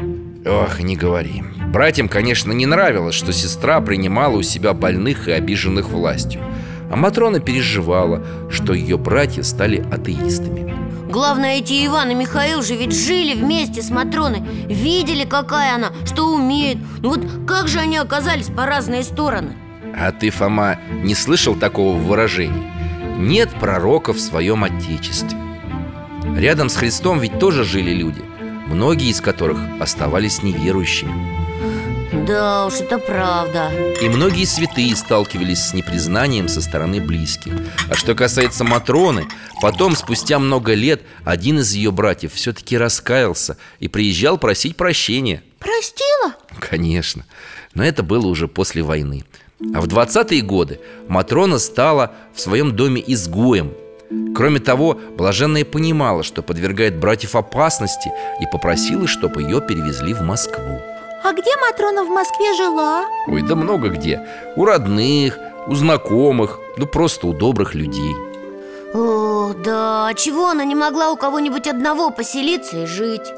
Ох, 0.47 0.81
не 0.81 0.97
говори. 0.97 1.43
Братьям, 1.67 2.09
конечно, 2.09 2.53
не 2.53 2.65
нравилось, 2.65 3.15
что 3.15 3.33
сестра 3.33 3.81
принимала 3.81 4.37
у 4.37 4.43
себя 4.43 4.73
больных 4.73 5.29
и 5.29 5.33
обиженных 5.33 5.91
властью. 5.91 6.41
А 6.91 6.97
Матрона 6.97 7.41
переживала, 7.41 8.25
что 8.51 8.73
ее 8.73 8.97
братья 8.97 9.43
стали 9.43 9.85
атеистами. 9.93 10.75
Главное, 11.11 11.57
эти 11.57 11.85
Иван 11.87 12.11
и 12.11 12.15
Михаил 12.15 12.63
же 12.63 12.77
ведь 12.77 12.93
жили 12.93 13.35
вместе 13.35 13.83
с 13.83 13.91
Матроной 13.91 14.43
Видели, 14.69 15.25
какая 15.25 15.75
она, 15.75 15.91
что 16.07 16.33
умеет 16.33 16.79
Ну 17.01 17.11
вот 17.11 17.21
как 17.49 17.67
же 17.67 17.81
они 17.81 17.97
оказались 17.97 18.47
по 18.47 18.65
разные 18.65 19.03
стороны? 19.03 19.57
А 19.97 20.13
ты, 20.13 20.31
Фома, 20.31 20.79
не 21.03 21.17
слышал 21.17 21.57
такого 21.57 21.97
выражения? 21.97 22.71
Нет 23.19 23.51
пророка 23.59 24.13
в 24.13 24.21
своем 24.21 24.63
отечестве. 24.63 25.37
Рядом 26.37 26.69
с 26.69 26.77
Христом 26.77 27.19
ведь 27.19 27.41
тоже 27.41 27.65
жили 27.65 27.91
люди, 27.91 28.23
многие 28.69 29.11
из 29.11 29.21
которых 29.21 29.59
оставались 29.81 30.45
неверующими. 30.45 31.40
Да 32.31 32.67
уж, 32.67 32.75
это 32.75 32.99
правда. 32.99 33.73
И 34.01 34.09
многие 34.09 34.45
святые 34.45 34.95
сталкивались 34.95 35.67
с 35.67 35.75
непризнанием 35.75 36.47
со 36.47 36.63
стороны 36.63 37.01
близких. 37.01 37.53
А 37.91 37.97
что 37.97 38.15
касается 38.15 38.63
Матроны 38.63 39.27
Потом, 39.61 39.97
спустя 39.97 40.39
много 40.39 40.75
лет, 40.75 41.03
один 41.25 41.59
из 41.59 41.73
ее 41.73 41.91
братьев 41.91 42.33
все-таки 42.33 42.79
раскаялся 42.79 43.57
И 43.81 43.89
приезжал 43.89 44.39
просить 44.39 44.77
прощения. 44.77 45.43
Простила? 45.59 46.37
Конечно, 46.61 47.27
но 47.75 47.85
это 47.85 48.05
было 48.05 48.29
уже 48.29 48.47
после 48.47 48.83
войны. 48.85 49.25
А 49.75 49.81
в 49.81 49.89
20-е 49.89 50.43
годы 50.43 50.79
Матрона 51.09 51.59
стала 51.59 52.13
в 52.33 52.41
своем 52.41 52.77
доме 52.77 53.03
изгоем. 53.05 53.73
Кроме 54.37 54.61
того, 54.61 55.01
блаженная 55.19 55.65
понимала, 55.65 56.23
что 56.23 56.43
подвергает 56.43 56.97
братьев 56.97 57.35
опасности 57.35 58.13
И 58.41 58.47
попросила, 58.53 59.09
чтобы 59.09 59.43
ее 59.43 59.61
перевезли 59.61 60.15
в 60.15 60.23
Москву 60.23 60.81
А 61.23 61.33
где 61.33 61.51
Матрона 61.57 62.05
в 62.05 62.09
Москве 62.09 62.55
жила? 62.55 63.05
Ой, 63.27 63.43
да 63.43 63.55
много 63.55 63.89
где 63.91 64.27
У 64.57 64.65
родных, 64.65 65.39
у 65.67 65.75
знакомых, 65.75 66.59
ну 66.79 66.87
просто 66.87 67.27
у 67.27 67.35
добрых 67.35 67.75
людей 67.75 68.15
О, 68.95 69.53
да, 69.53 70.09
а 70.09 70.15
чего 70.15 70.49
она 70.49 70.65
не 70.65 70.75
могла 70.75 71.11
у 71.11 71.17
кого-нибудь 71.17 71.67
одного 71.67 72.11
поселиться 72.11 72.85
и 72.85 72.87
жить? 72.87 73.33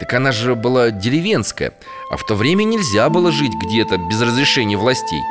Так 0.00 0.12
она 0.12 0.32
же 0.32 0.56
была 0.56 0.90
деревенская 0.90 1.72
А 2.10 2.16
в 2.16 2.26
то 2.26 2.34
время 2.34 2.64
нельзя 2.64 3.08
было 3.08 3.30
жить 3.30 3.52
где-то 3.62 3.96
без 3.96 4.20
разрешения 4.20 4.76
властей 4.76 5.22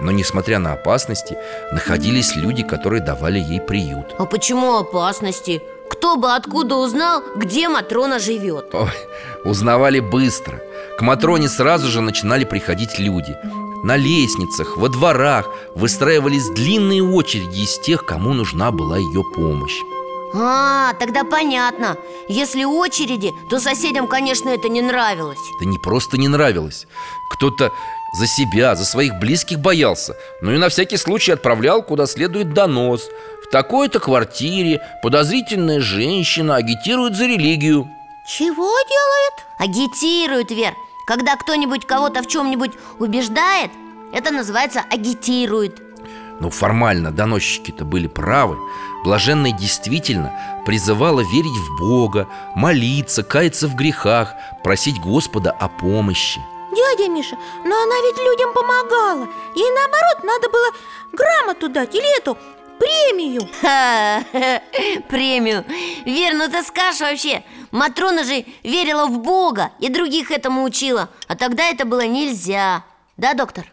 Но 0.00 0.10
несмотря 0.10 0.58
на 0.58 0.72
опасности, 0.72 1.38
находились 1.70 2.34
люди, 2.34 2.64
которые 2.64 3.02
давали 3.02 3.38
ей 3.38 3.60
приют 3.60 4.16
А 4.18 4.24
почему 4.24 4.76
опасности? 4.78 5.62
Кто 5.88 6.16
бы 6.16 6.34
откуда 6.34 6.76
узнал, 6.76 7.22
где 7.36 7.68
Матрона 7.68 8.18
живет? 8.18 8.74
Ой, 8.74 8.90
узнавали 9.44 10.00
быстро 10.00 10.60
К 11.00 11.02
Матроне 11.02 11.48
сразу 11.48 11.88
же 11.88 12.02
начинали 12.02 12.44
приходить 12.44 12.98
люди. 12.98 13.34
На 13.82 13.96
лестницах, 13.96 14.76
во 14.76 14.90
дворах 14.90 15.48
выстраивались 15.74 16.50
длинные 16.50 17.02
очереди 17.02 17.60
из 17.60 17.78
тех, 17.78 18.04
кому 18.04 18.34
нужна 18.34 18.70
была 18.70 18.98
ее 18.98 19.22
помощь. 19.34 19.80
А, 20.34 20.92
тогда 21.00 21.24
понятно. 21.24 21.96
Если 22.28 22.64
очереди, 22.64 23.32
то 23.48 23.60
соседям, 23.60 24.08
конечно, 24.08 24.50
это 24.50 24.68
не 24.68 24.82
нравилось. 24.82 25.38
Да 25.58 25.64
не 25.64 25.78
просто 25.78 26.18
не 26.18 26.28
нравилось. 26.28 26.86
Кто-то 27.30 27.72
за 28.18 28.26
себя, 28.26 28.76
за 28.76 28.84
своих 28.84 29.14
близких 29.14 29.58
боялся 29.58 30.14
Ну 30.42 30.52
и 30.52 30.58
на 30.58 30.68
всякий 30.68 30.98
случай 30.98 31.32
отправлял 31.32 31.82
куда 31.82 32.04
следует 32.04 32.52
донос. 32.52 33.08
В 33.46 33.50
такой-то 33.50 34.00
квартире 34.00 34.82
подозрительная 35.02 35.80
женщина 35.80 36.56
агитирует 36.56 37.16
за 37.16 37.24
религию. 37.24 37.88
Чего 38.28 38.70
делает? 38.86 39.46
Агитирует, 39.58 40.50
Вер 40.50 40.74
Когда 41.10 41.34
кто-нибудь 41.34 41.86
кого-то 41.88 42.22
в 42.22 42.28
чем-нибудь 42.28 42.70
убеждает 43.00 43.72
Это 44.12 44.30
называется 44.30 44.84
агитирует. 44.88 45.82
Но 46.38 46.50
формально 46.50 47.10
доносчики-то 47.10 47.84
были 47.84 48.06
правы. 48.06 48.56
Блаженная 49.02 49.50
действительно 49.50 50.32
призывала 50.64 51.18
верить 51.18 51.58
в 51.66 51.80
Бога 51.80 52.28
Молиться, 52.54 53.24
каяться 53.24 53.66
в 53.66 53.74
грехах 53.74 54.34
Просить 54.62 55.00
Господа 55.00 55.50
о 55.50 55.68
помощи. 55.68 56.40
Дядя 56.76 57.10
Миша, 57.10 57.34
но 57.64 57.82
она 57.82 57.96
ведь 58.06 58.18
людям 58.18 58.54
помогала. 58.54 59.26
Ей 59.56 59.70
наоборот 59.72 60.22
надо 60.22 60.48
было 60.48 60.70
грамоту 61.12 61.68
дать 61.68 61.92
или 61.92 62.18
эту 62.18 62.38
премию. 62.78 63.48
Ха, 63.60 64.22
Премию. 65.08 65.64
Вер, 66.04 66.34
ну 66.34 66.48
ты 66.48 66.62
скажешь 66.62 67.00
вообще 67.00 67.42
Матрона 67.70 68.24
же 68.24 68.44
верила 68.64 69.06
в 69.06 69.20
Бога 69.20 69.70
И 69.78 69.88
других 69.88 70.30
этому 70.30 70.64
учила 70.64 71.08
А 71.28 71.36
тогда 71.36 71.64
это 71.64 71.84
было 71.84 72.06
нельзя. 72.06 72.84
Да, 73.16 73.34
доктор? 73.34 73.66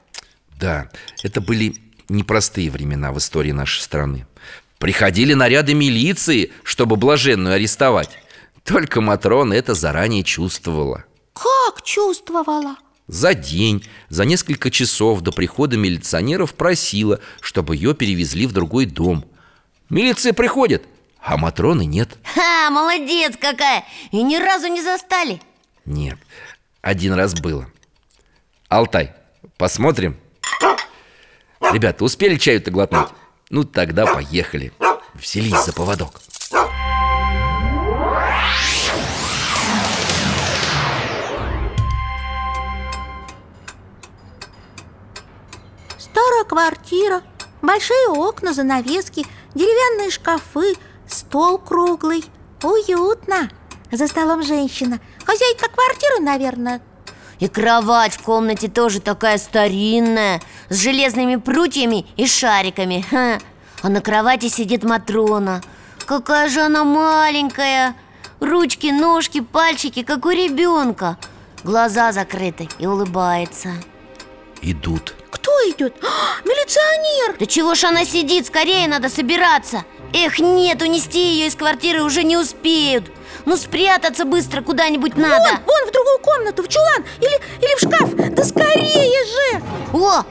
Да, 0.59 0.89
это 1.23 1.41
были 1.41 1.75
непростые 2.09 2.69
времена 2.69 3.11
в 3.11 3.17
истории 3.17 3.51
нашей 3.51 3.81
страны. 3.81 4.25
Приходили 4.79 5.33
наряды 5.33 5.73
милиции, 5.73 6.51
чтобы 6.63 6.95
блаженную 6.95 7.55
арестовать. 7.55 8.17
Только 8.63 9.01
Матрона 9.01 9.53
это 9.53 9.73
заранее 9.73 10.23
чувствовала. 10.23 11.05
Как 11.33 11.83
чувствовала? 11.83 12.75
За 13.07 13.33
день, 13.33 13.83
за 14.09 14.25
несколько 14.25 14.69
часов 14.69 15.21
до 15.21 15.31
прихода 15.31 15.77
милиционеров 15.77 16.53
просила, 16.53 17.19
чтобы 17.39 17.75
ее 17.75 17.93
перевезли 17.93 18.45
в 18.45 18.51
другой 18.51 18.85
дом. 18.85 19.25
Милиция 19.89 20.33
приходит, 20.33 20.83
а 21.27 21.35
Матроны 21.35 21.85
нет. 21.85 22.17
Ха, 22.23 22.69
молодец 22.69 23.35
какая! 23.39 23.83
И 24.11 24.23
ни 24.23 24.37
разу 24.37 24.67
не 24.67 24.81
застали. 24.81 25.41
Нет, 25.85 26.17
один 26.81 27.13
раз 27.13 27.33
было. 27.33 27.67
Алтай, 28.69 29.13
посмотрим. 29.57 30.17
Ребята, 31.59 32.05
успели 32.05 32.37
чаю-то 32.37 32.71
глотнуть? 32.71 33.09
Ну 33.49 33.65
тогда 33.65 34.05
поехали. 34.05 34.71
Взялись 35.13 35.65
за 35.65 35.73
поводок. 35.73 36.21
Старая 45.97 46.43
квартира, 46.47 47.21
большие 47.61 48.07
окна, 48.09 48.53
занавески, 48.53 49.25
деревянные 49.55 50.09
шкафы, 50.09 50.75
стол 51.27 51.57
круглый. 51.57 52.23
Уютно. 52.63 53.49
За 53.91 54.07
столом 54.07 54.43
женщина. 54.43 54.99
Хозяйка 55.25 55.67
квартиры, 55.69 56.19
наверное. 56.21 56.81
И 57.39 57.47
кровать 57.47 58.13
в 58.13 58.21
комнате 58.21 58.67
тоже 58.67 58.99
такая 58.99 59.37
старинная 59.37 60.41
С 60.69 60.77
железными 60.77 61.35
прутьями 61.35 62.05
и 62.15 62.25
шариками. 62.25 63.05
Ха. 63.09 63.39
А 63.83 63.89
на 63.89 64.01
кровати 64.01 64.47
сидит 64.47 64.83
Матрона. 64.83 65.61
Какая 66.05 66.49
же 66.49 66.61
она 66.61 66.83
маленькая. 66.83 67.95
Ручки, 68.39 68.87
ножки, 68.87 69.41
пальчики, 69.41 70.03
как 70.03 70.25
у 70.25 70.29
ребенка 70.29 71.17
Глаза 71.63 72.11
закрыты 72.11 72.69
и 72.79 72.85
улыбается. 72.85 73.73
Идут. 74.61 75.13
Кто 75.29 75.51
идет? 75.69 75.95
А, 76.03 76.41
милиционер! 76.45 77.35
Да 77.39 77.45
чего 77.45 77.75
ж 77.75 77.85
она 77.85 78.05
сидит? 78.05 78.45
Скорее 78.47 78.87
надо 78.87 79.09
собираться 79.09 79.83
Эх, 80.13 80.39
нет, 80.39 80.81
унести 80.81 81.19
ее 81.19 81.47
из 81.47 81.55
квартиры 81.55 82.01
уже 82.01 82.23
не 82.23 82.37
успеют. 82.37 83.11
Ну 83.45 83.55
спрятаться 83.55 84.25
быстро 84.25 84.61
куда-нибудь 84.61 85.15
надо. 85.15 85.37
Вон, 85.37 85.63
вон 85.65 85.87
в 85.87 85.91
другую 85.91 86.19
комнату, 86.19 86.63
в 86.63 86.67
чулан 86.67 87.05
или, 87.19 87.39
или 87.61 87.75
в 87.75 87.79
шкаф. 87.79 88.33
Да 88.35 88.43
скорее 88.43 89.25
же! 89.25 89.61
О, 89.93 90.23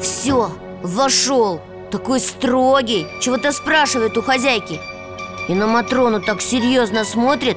все, 0.00 0.50
вошел 0.82 1.60
Такой 1.90 2.20
строгий. 2.20 3.06
Чего-то 3.20 3.52
спрашивает 3.52 4.16
у 4.16 4.22
хозяйки. 4.22 4.80
И 5.48 5.54
на 5.54 5.66
Матрону 5.66 6.20
так 6.20 6.40
серьезно 6.40 7.04
смотрит. 7.04 7.56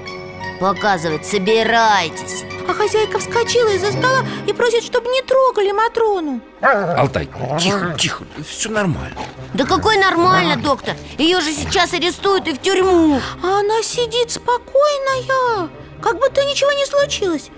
Показывает, 0.60 1.26
собирайтесь 1.26 2.44
А 2.70 2.74
хозяйка 2.76 3.18
вскочила 3.18 3.70
из-за 3.70 3.92
стола 3.92 4.24
и 4.46 4.54
просит, 4.54 4.84
чтобы 4.84 5.10
не 5.10 5.24
трогали 5.24 5.72
Матрону. 5.72 6.40
Алтай, 6.62 7.28
тихо, 7.60 7.96
тихо, 7.98 8.24
все 8.48 8.70
нормально. 8.70 9.16
Да 9.56 9.66
какой 9.66 9.98
нормально, 9.98 10.56
доктор? 10.56 10.96
Ее 11.18 11.42
же 11.42 11.52
сейчас 11.52 11.94
арестуют 11.94 12.48
и 12.48 12.54
в 12.54 12.62
тюрьму. 12.62 13.20
А 13.42 13.62
она 13.62 13.82
сидит 13.82 14.30
спокойная 14.30 15.68
Как 16.00 16.20
будто 16.20 16.44
ничего 16.44 16.72
не 16.74 16.86
случилось. 16.86 17.50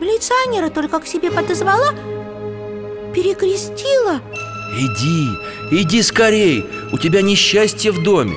Милиционера 0.00 0.70
только 0.70 0.98
к 0.98 1.06
себе 1.06 1.30
подозвала 1.30 1.92
Перекрестила. 3.14 4.22
Иди, 4.78 5.28
иди 5.82 6.02
скорей, 6.02 6.64
у 6.90 6.96
тебя 6.96 7.20
несчастье 7.20 7.92
в 7.92 8.02
доме 8.02 8.36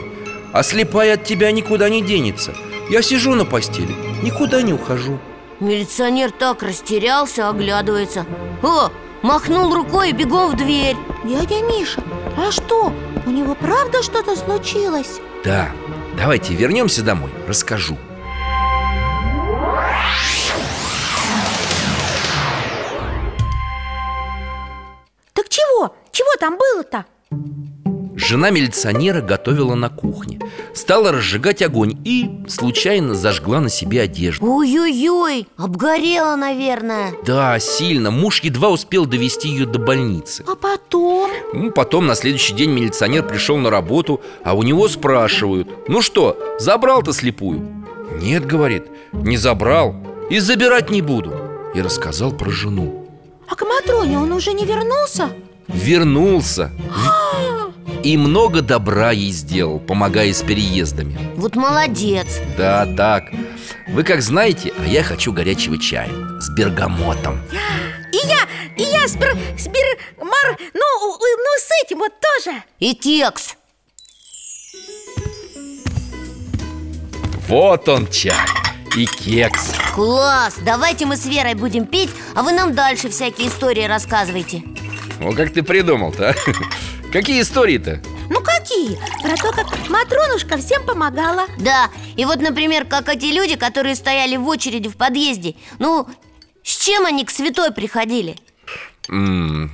А 0.52 0.62
слепая 0.62 1.14
от 1.14 1.24
тебя 1.24 1.52
никуда 1.54 1.88
не 1.88 2.02
денется. 2.02 2.54
Я 2.90 3.02
сижу 3.02 3.34
на 3.34 3.46
постели, 3.46 3.96
никуда 4.22 4.62
не 4.62 4.74
ухожу 4.74 5.22
Милиционер 5.60 6.32
так 6.32 6.62
растерялся, 6.62 7.50
оглядывается 7.50 8.26
О, 8.62 8.92
махнул 9.24 9.74
рукой 9.74 10.12
и 10.12 10.14
бегом 10.14 10.52
в 10.52 10.56
дверь 10.56 10.96
Дядя 11.24 11.62
Миша, 11.64 12.04
а 12.38 12.52
что, 12.52 12.94
у 13.26 13.30
него 13.30 13.56
правда 13.56 14.04
что-то 14.04 14.36
случилось? 14.36 15.20
Да, 15.44 15.72
давайте 16.16 16.54
вернемся 16.54 17.04
домой, 17.04 17.32
расскажу 17.48 17.98
Так 25.34 25.50
чего? 25.50 25.96
Чего 26.12 26.30
там 26.40 26.58
было-то? 26.58 27.06
Жена 28.28 28.50
милиционера 28.50 29.22
готовила 29.22 29.74
на 29.76 29.88
кухне. 29.88 30.42
Стала 30.74 31.14
разжигать 31.14 31.62
огонь 31.62 31.98
и 32.04 32.30
случайно 32.50 33.16
зажгла 33.16 33.62
на 33.62 33.70
себе 33.70 34.02
одежду. 34.02 34.46
Ой-ой-ой, 34.46 35.48
обгорела, 35.56 36.36
наверное. 36.36 37.14
Да, 37.26 37.58
сильно, 37.60 38.12
муж 38.12 38.42
едва 38.42 38.68
успел 38.68 39.06
довести 39.06 39.48
ее 39.48 39.66
до 39.66 39.80
больницы. 39.80 40.44
А 40.46 40.56
потом? 40.56 41.32
Ну, 41.54 41.72
Потом 41.72 42.06
на 42.06 42.16
следующий 42.16 42.54
день 42.54 42.72
милиционер 42.72 43.26
пришел 43.26 43.56
на 43.56 43.70
работу, 43.70 44.20
а 44.44 44.56
у 44.56 44.64
него 44.64 44.90
спрашивают 44.90 45.70
Ну 45.88 46.02
что, 46.02 46.38
забрал 46.60 47.04
ты 47.04 47.14
слепую? 47.14 47.66
Нет, 48.22 48.46
говорит, 48.46 48.88
не 49.14 49.38
забрал 49.38 49.96
и 50.30 50.40
забирать 50.40 50.90
не 50.90 51.02
буду 51.02 51.34
И 51.74 51.80
рассказал 51.80 52.34
про 52.34 52.50
жену. 52.50 53.08
А 53.48 53.56
к 53.56 53.62
Матроне 53.66 54.20
он 54.20 54.34
уже 54.34 54.52
не 54.52 54.66
вернулся? 54.66 55.30
Вернулся 55.70 56.72
И 58.08 58.16
много 58.16 58.62
добра 58.62 59.12
ей 59.12 59.32
сделал, 59.32 59.82
помогая 59.82 60.32
с 60.32 60.42
переездами. 60.42 61.20
Вот 61.36 61.58
молодец. 61.58 62.40
Да, 62.58 62.86
так. 62.96 63.26
Вы 63.90 64.04
как 64.06 64.22
знаете, 64.22 64.72
а 64.80 64.88
я 64.88 65.04
хочу 65.04 65.34
горячего 65.34 65.78
чая 65.78 66.10
С 66.40 66.50
бергамотом. 66.50 67.42
И 68.14 68.26
я, 68.26 68.48
и 68.78 68.84
я 68.90 69.10
сбер, 69.10 69.38
сбер, 69.58 69.98
мар, 70.20 70.58
ну, 70.74 71.18
ну 71.20 71.60
с 71.60 71.84
этим 71.84 71.98
вот 71.98 72.14
тоже. 72.22 72.64
И 72.80 72.94
кекс 72.94 73.58
Вот 77.50 77.90
он 77.90 78.08
чай 78.10 78.38
и 78.96 79.06
кекс. 79.06 79.74
Класс, 79.94 80.60
давайте 80.66 81.06
мы 81.06 81.18
с 81.18 81.26
Верой 81.26 81.56
будем 81.56 81.86
пить 81.86 82.12
А 82.36 82.44
вы 82.44 82.54
нам 82.54 82.74
дальше 82.74 83.10
всякие 83.10 83.50
истории 83.50 83.84
рассказывайте. 83.84 84.64
О, 85.20 85.34
как 85.34 85.52
ты 85.52 85.62
придумал-то, 85.62 86.30
а? 86.30 86.36
Какие 87.12 87.42
истории-то? 87.42 88.02
Ну 88.30 88.42
какие? 88.42 88.98
Про 89.24 89.36
то, 89.38 89.52
как 89.54 89.90
Матронушка 89.90 90.58
всем 90.58 90.86
помогала 90.86 91.46
Да, 91.58 91.90
и 92.18 92.26
вот, 92.26 92.42
например, 92.42 92.86
как 92.86 93.08
эти 93.10 93.26
люди, 93.34 93.56
которые 93.56 93.96
стояли 93.96 94.36
в 94.36 94.48
очереди 94.48 94.90
в 94.90 94.98
подъезде 94.98 95.56
Ну, 95.80 96.08
с 96.64 96.78
чем 96.86 97.06
они 97.06 97.24
к 97.24 97.30
святой 97.30 97.72
приходили? 97.72 98.36
М, 99.10 99.72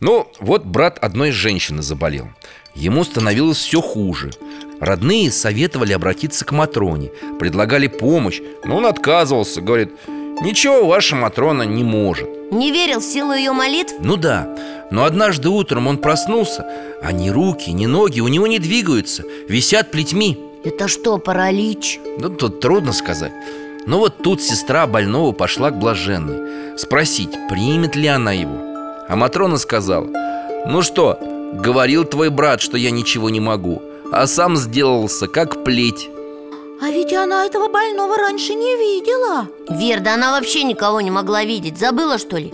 Ну, 0.00 0.30
вот 0.40 0.64
брат 0.64 0.98
одной 0.98 1.30
женщины 1.30 1.80
заболел 1.82 2.28
Ему 2.74 3.04
становилось 3.04 3.58
все 3.58 3.80
хуже 3.80 4.32
Родные 4.80 5.30
советовали 5.30 5.92
обратиться 5.92 6.44
к 6.44 6.50
Матроне 6.50 7.10
Предлагали 7.38 7.86
помощь 7.86 8.40
Но 8.64 8.78
он 8.78 8.86
отказывался, 8.86 9.60
говорит 9.60 9.92
Ничего 10.42 10.86
ваша 10.86 11.16
Матрона 11.16 11.62
не 11.62 11.84
может. 11.84 12.28
Не 12.50 12.72
верил 12.72 13.00
в 13.00 13.04
силу 13.04 13.32
ее 13.32 13.52
молитв? 13.52 13.94
Ну 14.00 14.16
да, 14.16 14.48
но 14.90 15.04
однажды 15.04 15.48
утром 15.48 15.86
он 15.86 15.98
проснулся 15.98 16.66
А 17.02 17.12
ни 17.12 17.30
руки, 17.30 17.70
ни 17.70 17.86
ноги 17.86 18.20
у 18.20 18.28
него 18.28 18.46
не 18.46 18.58
двигаются 18.58 19.24
Висят 19.48 19.90
плетьми. 19.90 20.38
Это 20.64 20.88
что, 20.88 21.18
паралич? 21.18 22.00
Ну, 22.18 22.30
тут 22.30 22.60
трудно 22.60 22.92
сказать. 22.92 23.32
Но 23.86 23.98
вот 23.98 24.22
тут 24.22 24.42
сестра 24.42 24.86
больного 24.86 25.32
пошла 25.32 25.70
к 25.70 25.78
блаженной 25.78 26.78
Спросить, 26.78 27.32
примет 27.48 27.96
ли 27.96 28.08
она 28.08 28.32
его. 28.32 28.58
А 29.08 29.16
Матрона 29.16 29.56
сказала 29.58 30.08
Ну 30.66 30.82
что, 30.82 31.18
говорил 31.54 32.04
твой 32.04 32.30
брат, 32.30 32.60
что 32.60 32.76
я 32.76 32.90
ничего 32.90 33.30
не 33.30 33.40
могу 33.40 33.82
А 34.12 34.26
сам 34.26 34.56
сделался, 34.56 35.26
как 35.28 35.64
плеть 35.64 36.08
А 36.84 36.90
ведь 36.90 37.14
она 37.14 37.46
этого 37.46 37.68
больного 37.68 38.18
раньше 38.18 38.54
не 38.54 38.76
видела. 38.76 39.48
Вер, 39.70 40.00
да 40.00 40.14
она 40.14 40.32
вообще 40.32 40.64
никого 40.64 41.00
не 41.00 41.10
могла 41.10 41.42
видеть. 41.42 41.78
Забыла, 41.78 42.18
что 42.18 42.36
ли? 42.36 42.52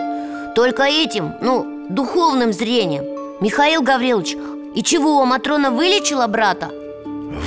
Только 0.54 0.84
этим, 0.84 1.32
ну, 1.40 1.88
духовным 1.90 2.52
зрением. 2.52 3.02
Михаил 3.40 3.82
Гаврилович, 3.82 4.36
и 4.76 4.84
чего, 4.84 5.24
Матрона 5.24 5.72
вылечила 5.72 6.28
брата? 6.28 6.70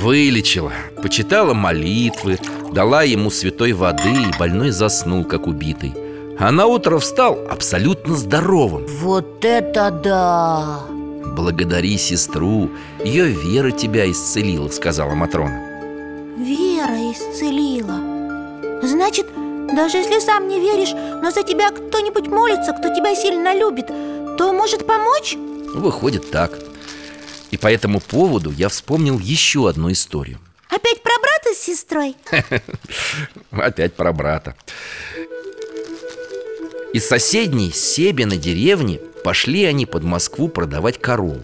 Вылечила, 0.02 0.72
почитала 1.02 1.54
молитвы 1.54 2.38
Дала 2.72 3.02
ему 3.02 3.30
святой 3.30 3.72
воды 3.72 4.10
И 4.10 4.38
больной 4.38 4.70
заснул, 4.70 5.24
как 5.24 5.46
убитый. 5.46 5.94
А 6.38 6.50
на 6.50 6.66
утро 6.66 6.98
встал 6.98 7.38
абсолютно 7.50 8.14
здоровым. 8.14 8.86
Вот 9.00 9.42
это 9.42 9.90
да! 9.90 10.80
Благодари 11.34 11.96
сестру 11.96 12.68
Ее 13.02 13.24
вера 13.24 13.70
тебя 13.70 14.10
исцелила, 14.10 14.68
сказала 14.68 15.14
Матрона 15.14 15.73
Вера 16.36 17.12
исцелила. 17.12 18.00
Значит, 18.82 19.26
даже 19.72 19.98
если 19.98 20.18
сам 20.18 20.48
не 20.48 20.58
веришь, 20.58 20.92
но 20.92 21.30
за 21.30 21.44
тебя 21.44 21.70
кто-нибудь 21.70 22.26
молится, 22.26 22.72
кто 22.72 22.88
тебя 22.92 23.14
сильно 23.14 23.56
любит 23.56 23.86
То 24.36 24.52
может 24.52 24.84
помочь? 24.84 25.36
Выходит 25.74 26.32
так. 26.32 26.58
И 27.52 27.56
по 27.56 27.72
этому 27.72 28.00
поводу 28.00 28.50
я 28.50 28.68
вспомнил 28.68 29.20
еще 29.20 29.68
одну 29.68 29.92
историю. 29.92 30.40
Опять 30.70 31.02
про 31.02 31.12
брата 31.20 31.54
с 31.54 31.62
сестрой? 31.62 32.16
Опять 33.52 33.94
про 33.94 34.12
брата. 34.12 34.56
Из 36.92 37.06
соседней 37.06 37.70
Себиной 37.70 38.38
деревни 38.38 39.00
пошли 39.22 39.64
они 39.66 39.86
под 39.86 40.02
Москву 40.02 40.48
продавать 40.48 41.00
корову. 41.00 41.42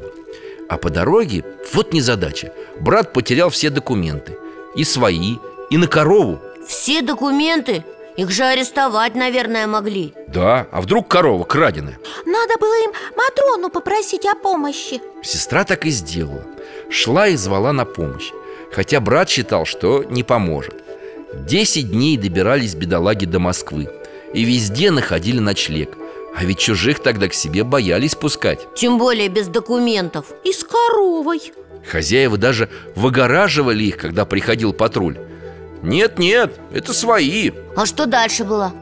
А 0.68 0.76
по 0.78 0.90
дороге, 0.90 1.44
вот 1.74 1.92
незадача 1.92 2.52
Брат 2.80 3.12
потерял 3.12 3.50
все 3.50 3.70
документы 3.70 4.36
И 4.74 4.84
свои, 4.84 5.36
и 5.70 5.76
на 5.76 5.86
корову. 5.86 6.38
Все 6.66 7.02
документы? 7.02 7.84
Их 8.16 8.30
же 8.30 8.44
арестовать, 8.44 9.14
наверное, 9.14 9.66
могли. 9.66 10.12
Да, 10.28 10.66
а 10.70 10.80
вдруг 10.80 11.08
корова 11.08 11.44
краденая? 11.44 11.98
Надо 12.26 12.54
было 12.60 12.84
им 12.84 12.92
Матрону 13.16 13.70
попросить 13.70 14.26
о 14.26 14.34
помощи. 14.34 15.00
Сестра 15.22 15.64
так 15.64 15.86
и 15.86 15.90
сделала. 15.90 16.44
Шла 16.90 17.28
и 17.28 17.36
звала 17.36 17.72
на 17.72 17.84
помощь. 17.84 18.30
Хотя 18.72 19.00
брат 19.00 19.28
считал, 19.28 19.64
что 19.64 20.04
не 20.04 20.22
поможет. 20.22 20.74
Десять 21.34 21.90
дней 21.90 22.16
добирались 22.16 22.74
бедолаги 22.74 23.24
до 23.24 23.38
Москвы. 23.38 23.88
И 24.34 24.44
везде 24.44 24.90
находили 24.90 25.38
ночлег. 25.38 25.96
А 26.36 26.44
ведь 26.44 26.58
чужих 26.58 27.00
тогда 27.00 27.28
к 27.28 27.34
себе 27.34 27.64
боялись 27.64 28.14
пускать. 28.14 28.66
Тем 28.74 28.98
более 28.98 29.28
без 29.28 29.48
документов. 29.48 30.26
И 30.44 30.52
с 30.52 30.62
коровой 30.62 31.52
Хозяева 31.86 32.36
даже 32.36 32.68
выгораживали 32.94 33.84
их, 33.84 33.96
когда 33.96 34.24
приходил 34.24 34.72
патруль. 34.72 35.18
Нет-нет, 35.82 36.60
это 36.72 36.92
свои 36.92 37.52
А 37.74 37.86
что 37.86 38.06
дальше 38.06 38.44
было? 38.44 38.72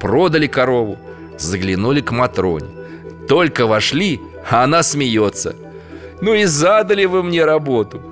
Продали 0.00 0.46
корову, 0.46 0.98
заглянули 1.38 2.00
к 2.00 2.10
Матроне. 2.10 2.68
Только 3.28 3.66
вошли, 3.66 4.20
а 4.48 4.64
она 4.64 4.82
смеется. 4.82 5.54
Ну 6.20 6.32
и 6.34 6.44
задали 6.44 7.04
вы 7.04 7.22
мне 7.22 7.44
работу. 7.44 8.02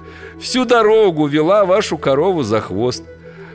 Всю 0.41 0.65
дорогу 0.65 1.27
вела 1.27 1.65
вашу 1.65 1.97
корову 1.97 2.43
за 2.43 2.61
хвост. 2.61 3.03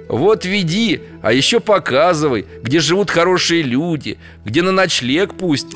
Вот 0.08 0.44
веди, 0.44 1.04
а 1.22 1.32
еще 1.34 1.60
показывай, 1.60 2.48
где 2.64 2.80
живут 2.80 3.12
хорошие 3.12 3.62
люди 3.62 4.18
Где 4.44 4.64
на 4.64 4.72
ночлег 4.72 5.36
пусть 5.36 5.68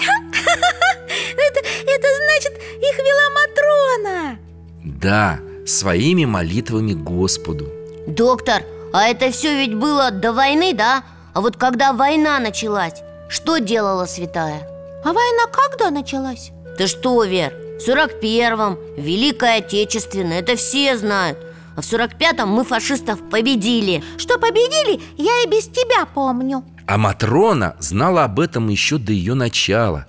Это, 1.38 1.60
это 1.60 2.08
значит, 2.18 2.54
их 2.82 2.98
вела 2.98 3.30
Матрона 3.30 4.40
Да, 4.84 5.40
своими 5.66 6.26
молитвами 6.26 6.94
Господу 6.94 7.70
Доктор, 8.06 8.64
а 8.92 9.08
это 9.08 9.32
все 9.32 9.58
ведь 9.58 9.76
было 9.76 10.12
до 10.12 10.34
войны, 10.34 10.74
да? 10.74 11.04
А 11.34 11.42
вот 11.42 11.56
когда 11.56 11.94
война 11.94 12.40
началась, 12.40 13.02
что 13.30 13.60
делала 13.60 14.06
святая? 14.06 14.68
А 15.04 15.14
война 15.14 15.46
когда 15.52 15.90
началась? 15.90 16.52
Ты 16.78 16.88
что, 16.88 17.24
Вер, 17.24 17.54
в 17.80 17.88
41-м 17.88 18.78
Великая 18.98 19.60
Отечественная, 19.60 20.40
это 20.40 20.56
все 20.56 20.98
знают 20.98 21.38
А 21.76 21.82
в 21.82 21.86
45-м 21.86 22.50
мы 22.50 22.64
фашистов 22.64 23.20
победили 23.30 24.04
Что 24.18 24.38
победили, 24.38 25.02
я 25.18 25.44
и 25.44 25.48
без 25.50 25.68
тебя 25.68 26.06
помню 26.06 26.64
А 26.88 26.98
Матрона 26.98 27.76
знала 27.80 28.26
об 28.26 28.40
этом 28.40 28.68
еще 28.70 28.98
до 28.98 29.12
ее 29.12 29.34
начала 29.34 30.08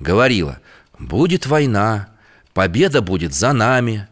Говорила, 0.00 0.58
будет 0.98 1.46
война, 1.46 2.08
победа 2.54 3.02
будет 3.02 3.34
за 3.34 3.52
нами 3.52 4.08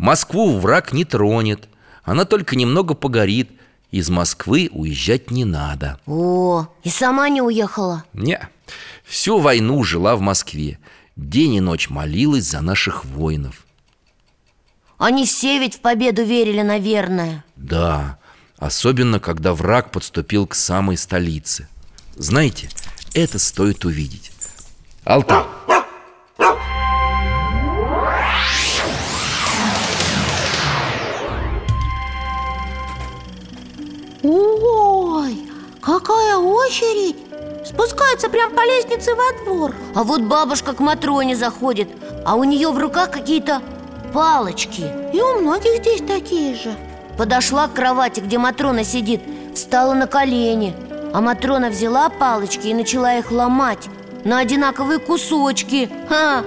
Москву 0.00 0.58
враг 0.58 0.94
не 0.94 1.04
тронет 1.04 1.68
Она 2.04 2.24
только 2.24 2.56
немного 2.56 2.94
погорит 2.94 3.50
Из 3.90 4.08
Москвы 4.08 4.70
уезжать 4.72 5.30
не 5.30 5.44
надо. 5.44 6.00
О, 6.06 6.68
и 6.82 6.88
сама 6.88 7.28
не 7.28 7.42
уехала? 7.42 8.04
Не, 8.14 8.40
всю 9.04 9.38
войну 9.38 9.84
жила 9.84 10.16
в 10.16 10.22
Москве 10.22 10.78
День 11.16 11.56
и 11.56 11.60
ночь 11.60 11.90
молилась 11.90 12.44
за 12.44 12.62
наших 12.62 13.04
воинов. 13.04 13.66
Они 14.96 15.26
все 15.26 15.58
ведь 15.58 15.76
в 15.76 15.80
победу 15.80 16.24
верили, 16.24 16.62
наверное. 16.62 17.44
Да, 17.56 18.18
особенно 18.56 19.20
когда 19.20 19.52
враг 19.52 19.90
подступил 19.90 20.46
к 20.46 20.54
самой 20.54 20.96
столице. 20.96 21.68
Знаете, 22.16 22.70
это 23.12 23.38
стоит 23.38 23.84
увидеть. 23.84 24.32
Алтай 25.04 25.44
какая 35.80 36.36
очередь? 36.36 37.16
Спускается 37.66 38.28
прям 38.28 38.52
по 38.52 38.64
лестнице 38.64 39.12
во 39.14 39.44
двор. 39.44 39.74
А 39.94 40.02
вот 40.02 40.22
бабушка 40.22 40.72
к 40.72 40.80
Матроне 40.80 41.36
заходит 41.36 41.88
А 42.24 42.34
у 42.36 42.44
нее 42.44 42.70
в 42.70 42.78
руках 42.78 43.10
какие-то 43.10 43.60
палочки. 44.14 44.84
И 45.12 45.20
у 45.20 45.40
многих 45.40 45.76
здесь 45.78 46.00
такие 46.06 46.54
же. 46.54 46.74
Подошла 47.18 47.68
к 47.68 47.74
кровати, 47.74 48.20
где 48.20 48.38
Матрона 48.38 48.84
сидит 48.84 49.20
Встала 49.54 49.94
на 49.94 50.06
колени. 50.06 50.74
А 51.12 51.20
Матрона 51.20 51.70
взяла 51.70 52.08
палочки 52.08 52.68
и 52.68 52.74
начала 52.74 53.18
их 53.18 53.30
ломать 53.30 53.88
На 54.24 54.38
одинаковые 54.38 54.98
кусочки. 54.98 55.90
Ха! 56.08 56.42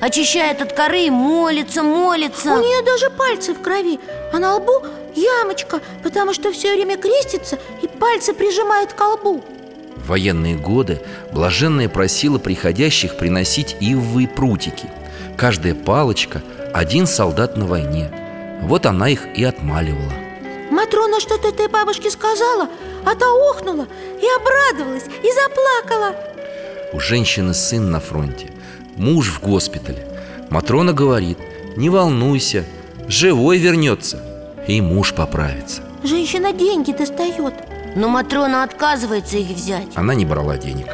Очищает 0.00 0.62
от 0.62 0.72
коры 0.72 1.02
и 1.02 1.10
молится, 1.10 1.82
молится. 1.82 2.54
У 2.54 2.58
нее 2.58 2.84
даже 2.84 3.10
пальцы 3.10 3.52
в 3.52 3.60
крови 3.60 3.98
А 4.32 4.38
на 4.38 4.56
лбу 4.56 4.72
ямочка 5.18 5.80
Потому 6.02 6.32
что 6.32 6.52
все 6.52 6.74
время 6.74 6.96
крестится 6.96 7.58
и 7.82 7.88
пальцы 7.88 8.32
прижимает 8.32 8.92
к 8.92 9.00
лбу 9.00 9.42
В 9.96 10.08
военные 10.08 10.56
годы 10.56 11.00
блаженная 11.32 11.88
просила 11.88 12.38
приходящих 12.38 13.16
приносить 13.16 13.76
ивовые 13.80 14.28
прутики. 14.28 14.90
Каждая 15.36 15.74
палочка– 15.74 16.42
один 16.72 17.06
солдат 17.06 17.56
на 17.56 17.66
войне. 17.66 18.10
Вот 18.62 18.86
она 18.86 19.08
их 19.08 19.26
и 19.36 19.44
отмаливала. 19.44 20.12
Матрона 20.70 21.20
что-то 21.20 21.48
этой 21.48 21.68
бабушке 21.68 22.10
сказала? 22.10 22.68
А 23.04 23.14
та 23.14 23.26
охнула 23.26 23.86
и 24.20 24.26
обрадовалась, 24.36 25.04
и 25.04 25.28
заплакала. 25.32 26.14
У 26.92 27.00
женщины 27.00 27.54
сын 27.54 27.90
на 27.90 28.00
фронте 28.00 28.50
Муж 28.96 29.28
в 29.28 29.40
госпитале. 29.40 30.06
Матрона 30.50 30.92
говорит 30.92 31.38
Не 31.76 31.90
волнуйся, 31.90 32.64
живой 33.06 33.58
вернется 33.58 34.27
И 34.68 34.82
муж 34.82 35.14
поправится. 35.14 35.82
Женщина 36.02 36.52
деньги 36.52 36.92
достает. 36.92 37.54
Но 37.96 38.08
Матрона 38.08 38.62
отказывается 38.62 39.38
их 39.38 39.48
взять. 39.48 39.88
Она 39.94 40.14
не 40.14 40.26
брала 40.26 40.58
денег. 40.58 40.86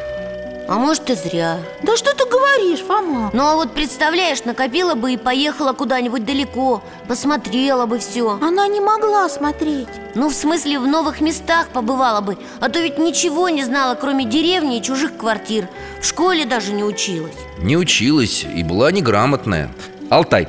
А 0.67 0.79
может 0.79 1.09
и 1.09 1.13
зря. 1.13 1.59
Да 1.83 1.95
что 1.97 2.15
ты 2.15 2.25
говоришь, 2.27 2.79
Фома? 2.79 3.29
Ну 3.33 3.43
а 3.43 3.55
вот 3.55 3.73
представляешь, 3.73 4.45
накопила 4.45 4.95
бы 4.95 5.13
и 5.13 5.17
поехала 5.17 5.73
куда-нибудь 5.73 6.25
далеко. 6.25 6.81
Посмотрела 7.07 7.85
бы 7.85 7.99
все 7.99 8.39
Она 8.41 8.65
не 8.67 8.79
могла 8.79 9.27
смотреть. 9.29 9.89
Ну 10.15 10.29
в 10.29 10.33
смысле 10.33 10.79
в 10.79 10.87
новых 10.87 11.19
местах 11.19 11.67
побывала 11.67 12.21
бы. 12.21 12.37
А 12.61 12.69
то 12.69 12.79
ведь 12.79 12.97
ничего 12.97 13.49
не 13.49 13.65
знала, 13.65 13.95
кроме 13.95 14.23
деревни 14.23 14.77
и 14.77 14.81
чужих 14.81 15.17
квартир. 15.17 15.67
В 16.01 16.05
школе 16.05 16.45
даже 16.45 16.71
не 16.71 16.83
училась. 16.83 17.35
Не 17.59 17.75
училась 17.75 18.45
и 18.45 18.63
была 18.63 18.91
неграмотная. 18.91 19.69
Алтай, 20.09 20.47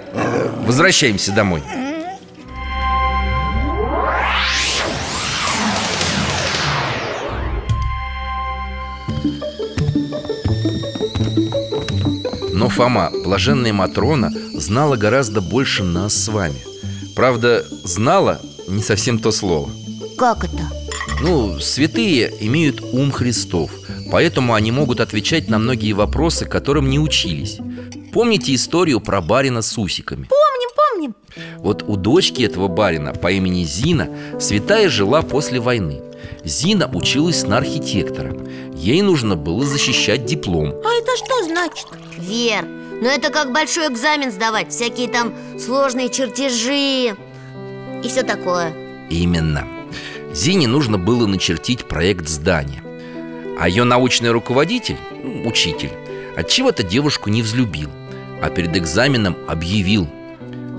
возвращаемся 0.64 1.32
домой 1.32 1.62
Фома, 12.76 13.10
блаженная 13.24 13.72
Матрона, 13.72 14.30
знала 14.52 14.96
гораздо 14.96 15.40
больше 15.40 15.82
нас 15.82 16.14
с 16.14 16.28
вами. 16.28 16.62
Правда, 17.14 17.64
знала 17.84 18.38
не 18.68 18.82
совсем 18.82 19.18
то 19.18 19.32
слово. 19.32 19.70
Как 20.18 20.44
это? 20.44 20.70
Ну, 21.22 21.58
святые 21.58 22.30
имеют 22.40 22.82
ум 22.92 23.10
Христов 23.10 23.70
Поэтому 24.10 24.54
они 24.54 24.72
могут 24.72 25.00
отвечать 25.00 25.48
на 25.48 25.58
многие 25.58 25.92
вопросы, 25.92 26.44
которым 26.44 26.88
не 26.90 26.98
учились. 26.98 27.58
Помните 28.12 28.54
историю 28.54 29.00
про 29.00 29.20
барина 29.20 29.62
с 29.62 29.76
усиками? 29.78 30.28
Помним, 30.28 30.70
помним. 30.76 31.14
Вот 31.58 31.82
у 31.86 31.96
дочки 31.96 32.42
этого 32.42 32.68
барина 32.68 33.12
по 33.12 33.30
имени 33.32 33.64
Зина 33.64 34.08
Святая 34.38 34.88
жила 34.88 35.22
после 35.22 35.60
войны 35.60 36.00
Зина 36.46 36.88
училась 36.94 37.42
на 37.42 37.56
архитектора. 37.58 38.32
Ей 38.72 39.02
нужно 39.02 39.34
было 39.34 39.64
защищать 39.64 40.24
диплом. 40.24 40.68
А 40.84 40.88
это 41.00 41.16
что 41.16 41.42
значит? 41.44 41.86
Вер, 42.16 42.64
ну 42.64 43.08
это 43.08 43.30
как 43.30 43.52
большой 43.52 43.88
экзамен 43.88 44.30
сдавать 44.30 44.70
Всякие 44.70 45.08
там 45.08 45.34
сложные 45.58 46.08
чертежи 46.08 47.16
И 48.04 48.08
все 48.08 48.22
такое. 48.22 48.72
Именно. 49.10 49.66
Зине 50.32 50.68
нужно 50.68 50.98
было 50.98 51.26
начертить 51.26 51.84
проект 51.86 52.28
здания. 52.28 52.82
А 53.58 53.68
ее 53.68 53.82
научный 53.84 54.30
руководитель, 54.30 54.98
ну, 55.22 55.48
учитель 55.48 55.90
от 56.36 56.48
чего 56.48 56.70
то 56.70 56.82
девушку 56.84 57.28
не 57.28 57.42
взлюбил 57.42 57.90
А 58.40 58.50
перед 58.50 58.76
экзаменом 58.76 59.36
объявил. 59.48 60.06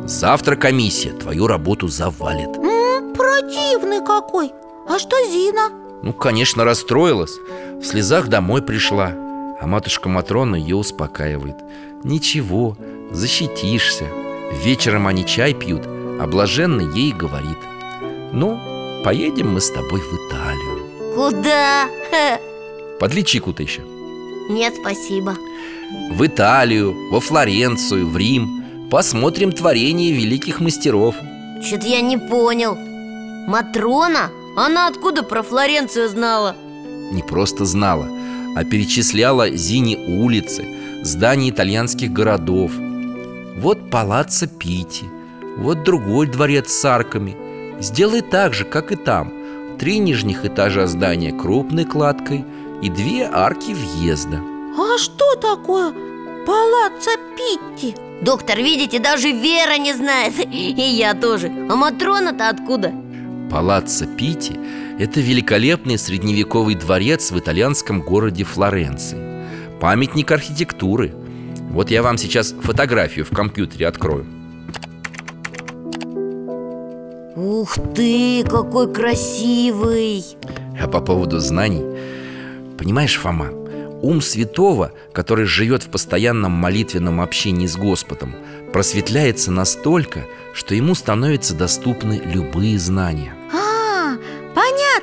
Завтра 0.05 0.55
комиссия 0.55 1.09
твою 1.11 1.45
работу 1.47 1.89
завалит 1.89 2.55
М, 2.55 3.13
Противный 3.13 3.99
какой 3.99 4.51
А 4.88 5.00
что 5.00 5.16
Зина? 5.30 5.70
Ну, 6.02 6.14
конечно, 6.14 6.64
расстроилась. 6.64 7.38
В 7.82 7.84
слезах 7.84 8.28
домой 8.28 8.62
пришла. 8.62 9.12
А 9.60 9.66
матушка 9.66 10.08
Матрона 10.08 10.56
ее 10.56 10.76
успокаивает. 10.76 11.58
Ничего, 12.04 12.78
защитишься. 13.12 14.06
Вечером 14.64 15.08
они 15.08 15.26
чай 15.26 15.54
пьют 15.54 15.82
А 15.86 16.26
блаженный 16.26 16.86
ей 16.96 17.12
говорит. 17.12 17.58
Ну, 18.32 18.58
поедем 19.04 19.54
мы 19.54 19.62
с 19.62 19.70
тобой 19.70 20.00
в 20.00 20.14
Италию 20.14 20.78
Куда? 21.16 21.90
Чику-то 23.26 23.64
еще 23.64 23.82
Нет, 24.50 24.76
спасибо. 24.80 25.36
В 26.12 26.26
Италию, 26.26 26.96
во 27.12 27.20
Флоренцию, 27.20 28.08
в 28.08 28.16
Рим. 28.16 28.88
Посмотрим 28.90 29.52
творение 29.52 30.14
великих 30.14 30.60
мастеров. 30.62 31.16
Что-то 31.62 31.88
я 31.88 32.02
не 32.02 32.18
понял. 32.18 32.78
Матрона? 33.48 34.30
Она 34.58 34.88
откуда 34.88 35.22
про 35.22 35.43
Флоренцию 35.43 36.10
знала? 36.10 36.55
Не 37.12 37.22
просто 37.22 37.64
знала, 37.64 38.08
а 38.55 38.64
перечисляла 38.64 39.51
Зине 39.51 39.95
улицы, 39.97 40.66
здания 41.03 41.51
итальянских 41.51 42.12
городов 42.12 42.72
Вот 43.55 43.91
палаццо 43.91 44.47
Пити, 44.47 45.05
вот 45.58 45.84
другой 45.84 46.26
дворец 46.26 46.72
с 46.72 46.84
арками 46.86 47.38
Сделай 47.80 48.22
так 48.22 48.55
же, 48.55 48.66
как 48.66 48.91
и 48.91 48.95
там 48.95 49.32
Три 49.78 49.99
нижних 49.99 50.43
этажа 50.43 50.88
здания 50.88 51.32
крупной 51.32 51.86
кладкой 51.86 52.43
И 52.82 52.89
две 52.89 53.30
арки 53.32 53.74
въезда 53.74 54.41
А 54.76 54.97
что 54.97 55.36
такое 55.36 55.93
палаццо 56.47 57.12
Питти? 57.38 57.95
Доктор, 58.24 58.58
видите, 58.58 58.97
даже 58.97 59.32
Вера 59.32 59.78
не 59.78 59.93
знает 59.93 60.34
И 60.51 60.82
я 60.82 61.14
тоже 61.14 61.51
А 61.70 61.76
Матрона-то 61.76 62.49
откуда? 62.49 62.91
Палаццо 63.50 64.06
Пити– 64.06 64.60
это 65.00 65.22
великолепный 65.22 65.98
средневековый 65.98 66.76
дворец 66.76 67.32
в 67.32 67.39
итальянском 67.39 68.02
городе 68.02 68.43
Флоренции. 68.43 69.18
Памятник 69.80 70.32
архитектуры. 70.32 71.14
Вот 71.70 71.89
я 71.89 72.04
вам 72.04 72.18
сейчас 72.18 72.54
фотографию 72.62 73.26
в 73.26 73.30
компьютере 73.30 73.88
открою. 73.88 74.26
Ух 77.36 77.78
ты, 77.95 78.43
какой 78.43 78.91
красивый! 78.91 80.26
А 80.82 80.88
по 80.88 81.00
поводу 81.00 81.39
знаний. 81.39 81.84
Понимаешь, 82.78 83.18
Фома, 83.18 83.52
ум 84.02 84.22
святого, 84.22 84.91
который 85.14 85.45
живет 85.45 85.84
в 85.84 85.89
постоянном 85.89 86.52
молитвенном 86.52 87.22
общении 87.22 87.68
с 87.68 87.78
Господом 87.78 88.36
Просветляется 88.74 89.52
настолько, 89.52 90.26
что 90.54 90.76
ему 90.76 90.93
становятся 90.93 91.56
доступны 91.56 92.22
любые 92.26 92.78
знания 92.78 93.37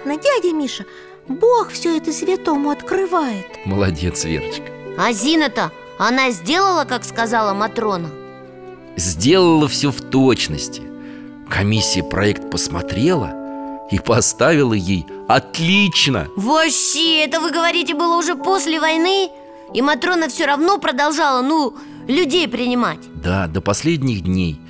понятно, 0.04 0.22
дядя 0.22 0.54
Миша 0.54 0.84
Бог 1.28 1.70
все 1.70 1.96
это 1.96 2.12
святому 2.12 2.70
открывает. 2.70 3.46
Молодец, 3.64 4.24
Верочка. 4.24 4.64
А 4.98 5.12
Зина-то, 5.12 5.72
она 5.98 6.30
сделала, 6.30 6.84
как 6.84 7.04
сказала 7.04 7.54
Матрона? 7.54 8.10
Сделала 8.96 9.66
все 9.68 9.90
в 9.90 10.00
точности. 10.00 10.82
Комиссия 11.48 12.02
проект 12.02 12.50
посмотрела 12.50 13.32
и 13.90 13.98
поставила 13.98 14.74
ей 14.74 15.06
отлично! 15.28 16.28
Вообще, 16.36 17.24
это 17.24 17.40
вы 17.40 17.50
говорите, 17.50 17.94
было 17.94 18.16
уже 18.16 18.34
после 18.34 18.78
войны? 18.78 19.30
И 19.72 19.82
Матрона 19.82 20.28
все 20.28 20.46
равно 20.46 20.78
продолжала, 20.78 21.42
ну, 21.42 21.74
людей 22.06 22.46
принимать. 22.46 23.00
Да, 23.14 23.46
до 23.46 23.60
последних 23.60 24.22
дней. 24.22 24.60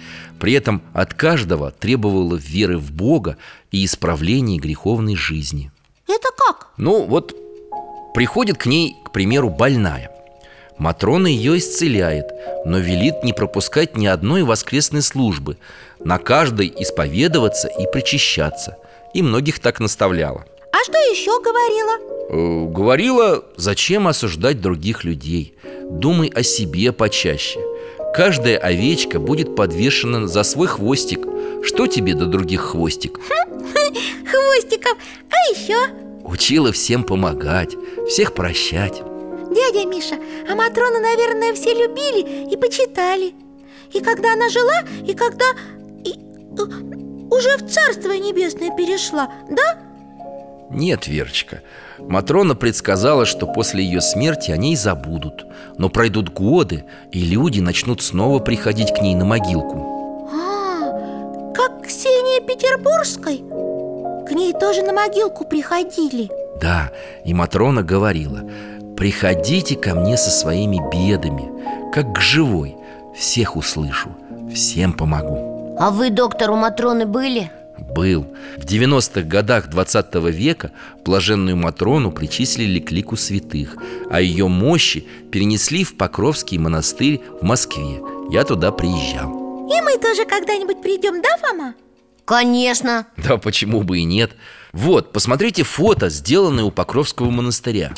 При 0.41 0.53
этом 0.53 0.82
от 0.93 1.14
каждого 1.14 1.70
требовала 1.70 2.37
веры 2.37 2.78
в 2.78 2.93
Бога 2.93 3.37
и 3.75 3.85
исправления 3.85 4.59
греховной 4.59 5.16
жизни. 5.16 5.72
Это 6.07 6.29
как? 6.37 6.68
Ну 6.77 7.07
вот 7.07 7.35
приходит 8.14 8.57
к 8.57 8.66
ней, 8.66 8.95
к 9.05 9.11
примеру, 9.11 9.51
больная. 9.51 10.12
Матрона 10.79 11.27
ее 11.27 11.59
исцеляет, 11.59 12.27
но 12.64 12.79
велит 12.79 13.25
не 13.25 13.33
пропускать 13.33 13.97
ни 13.97 14.07
одной 14.07 14.45
воскресной 14.45 15.03
службы. 15.03 15.57
На 15.99 16.18
каждой 16.18 16.72
исповедоваться 16.79 17.66
и 17.66 17.91
причащаться. 17.91 18.77
И 19.12 19.22
многих 19.22 19.59
так 19.59 19.81
наставляла. 19.81 20.45
А 20.70 20.77
что 20.85 20.99
еще 21.11 21.33
говорила? 21.43 21.99
Э, 22.31 22.72
Говорила, 22.72 23.45
зачем 23.57 24.07
осуждать 24.07 24.61
других 24.61 25.03
людей? 25.03 25.55
Думай 25.91 26.29
о 26.29 26.45
себе 26.45 26.93
почаще 26.93 27.59
Каждая 28.15 28.59
овечка 28.59 29.19
будет 29.19 29.57
подвешена 29.57 30.29
за 30.29 30.45
свой 30.45 30.69
хвостик 30.69 31.27
Что 31.65 31.89
тебе 31.89 32.15
до 32.15 32.27
других 32.27 32.61
хвостик? 32.61 33.19
Хвостиков, 33.75 34.97
а 35.31 35.53
еще? 35.53 35.77
Учила 36.23 36.71
всем 36.71 37.03
помогать, 37.03 37.75
всех 38.09 38.33
прощать 38.35 39.03
Дядя 39.51 39.85
Миша, 39.89 40.15
а 40.49 40.55
Матрону, 40.55 41.01
наверное, 41.01 41.55
все 41.55 41.75
любили 41.75 42.53
и 42.53 42.57
почитали 42.57 43.35
И 43.93 43.99
когда 44.01 44.35
она 44.35 44.49
жила, 44.49 44.85
и 45.05 45.12
когда... 45.15 45.47
и, 46.05 46.12
э, 46.12 47.35
уже 47.35 47.57
в 47.57 47.69
Царство 47.69 48.12
Небесное 48.12 48.71
перешла, 48.77 49.29
да? 49.51 49.81
Нет, 50.75 51.07
Верочка. 51.07 51.61
Матрона 51.99 52.55
предсказала, 52.57 53.25
что 53.27 53.47
после 53.47 53.85
ее 53.85 54.01
смерти 54.01 54.51
о 54.51 54.57
ней 54.57 54.77
забудут. 54.77 55.47
Но 55.79 55.89
пройдут 55.89 56.31
годы, 56.33 56.85
и 57.12 57.20
люди 57.20 57.61
начнут 57.61 58.03
снова 58.03 58.41
приходить 58.41 58.93
к 58.93 59.01
ней 59.01 59.14
на 59.14 59.25
могилку. 59.25 60.29
А, 60.33 61.53
как 61.55 61.87
Ксения 61.87 62.45
Петербургской? 62.45 63.39
К 64.27 64.33
ней 64.33 64.53
тоже 64.53 64.83
на 64.83 64.93
могилку 64.93 65.45
приходили. 65.45 66.29
Да, 66.61 66.91
и 67.25 67.35
Матрона 67.35 67.83
говорила 67.83 68.41
Приходите 68.97 69.75
ко 69.75 69.95
мне 69.95 70.16
со 70.16 70.31
своими 70.31 70.81
бедами 70.93 71.51
Как 71.93 72.14
к 72.14 72.20
живой. 72.20 72.77
Всех 73.16 73.57
услышу, 73.57 74.11
всем 74.53 74.93
помогу 74.93 75.77
А 75.79 75.91
вы, 75.91 76.11
доктор, 76.11 76.51
у 76.51 76.57
Матроны 76.57 77.07
были? 77.07 77.51
Был. 77.79 78.27
В 78.57 78.64
90-х 78.64 79.22
годах 79.22 79.68
20 79.68 80.14
века 80.31 80.72
Блаженную 81.05 81.57
Матрону 81.57 82.12
причислили 82.12 82.79
к 82.79 82.91
лику 82.93 83.16
святых 83.16 83.77
А 84.11 84.20
ее 84.20 84.49
мощи 84.49 85.07
перенесли 85.33 85.85
в 85.85 85.97
Покровский 85.97 86.59
монастырь 86.59 87.20
в 87.41 87.45
Москве. 87.45 88.01
Я 88.31 88.45
туда 88.45 88.70
приезжал. 88.72 89.68
И 89.68 89.81
мы 89.81 89.99
тоже 89.99 90.25
когда-нибудь 90.25 90.83
придем, 90.83 91.20
да, 91.20 91.37
Фома? 91.39 91.75
Конечно. 92.25 93.07
Да 93.16 93.37
почему 93.39 93.83
бы 93.83 93.99
и 93.99 94.05
нет. 94.05 94.33
Вот, 94.72 95.12
посмотрите 95.12 95.62
фото, 95.62 96.09
сделанное 96.09 96.64
у 96.64 96.70
Покровского 96.70 97.31
монастыря. 97.31 97.93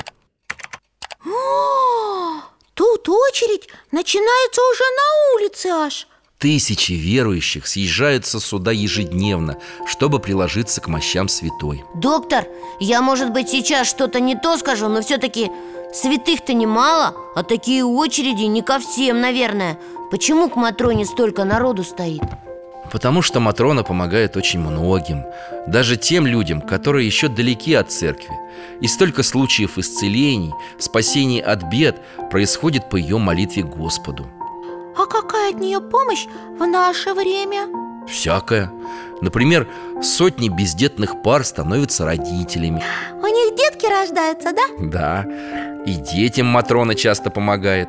О, 1.24 2.42
Тут 2.74 3.08
очередь 3.08 3.68
начинается 3.92 4.60
уже 4.72 4.82
на 4.82 5.36
улице 5.36 5.66
аж 5.68 6.08
Тысячи 6.46 6.92
верующих 6.92 7.66
съезжаются 7.66 8.38
сюда 8.38 8.70
ежедневно, 8.70 9.58
чтобы 9.84 10.20
приложиться 10.20 10.80
к 10.80 10.86
мощам 10.86 11.26
святой. 11.28 11.82
Доктор, 11.92 12.46
я, 12.78 13.02
может 13.02 13.32
быть, 13.32 13.48
сейчас 13.48 13.88
что-то 13.88 14.20
не 14.20 14.36
то 14.36 14.56
скажу, 14.56 14.86
но 14.86 15.02
все-таки 15.02 15.50
святых-то 15.92 16.52
немало 16.54 17.16
А 17.34 17.42
такие 17.42 17.84
очереди 17.84 18.44
не 18.44 18.62
ко 18.62 18.78
всем, 18.78 19.20
наверное. 19.20 19.76
Почему 20.12 20.48
к 20.48 20.54
Матроне 20.54 21.04
столько 21.04 21.42
народу 21.42 21.82
стоит? 21.82 22.22
Потому 22.92 23.22
что 23.22 23.40
Матрона 23.40 23.82
помогает 23.82 24.36
очень 24.36 24.60
многим 24.60 25.24
Даже 25.66 25.96
тем 25.96 26.28
людям, 26.28 26.60
которые 26.60 27.06
еще 27.06 27.26
далеки 27.26 27.74
от 27.74 27.90
церкви. 27.90 28.38
И 28.80 28.86
столько 28.86 29.24
случаев 29.24 29.78
исцелений, 29.78 30.52
спасений 30.78 31.40
от 31.40 31.64
бед 31.64 32.00
происходит 32.30 32.88
по 32.88 32.94
ее 32.94 33.18
молитве 33.18 33.64
Господу 33.64 34.30
А 34.98 35.06
какая 35.06 35.50
от 35.50 35.60
нее 35.60 35.80
помощь 35.80 36.26
в 36.58 36.66
наше 36.66 37.12
время? 37.14 37.68
Всякое. 38.08 38.72
Например, 39.20 39.68
сотни 40.02 40.48
бездетных 40.48 41.22
пар 41.22 41.44
становятся 41.44 42.04
родителями. 42.04 42.82
У 43.12 43.26
них 43.26 43.56
детки 43.56 43.86
рождаются, 43.86 44.52
да? 44.52 44.62
Да, 44.78 45.26
и 45.84 45.94
детям 45.94 46.46
Матрона 46.46 46.94
часто 46.94 47.30
помогает. 47.30 47.88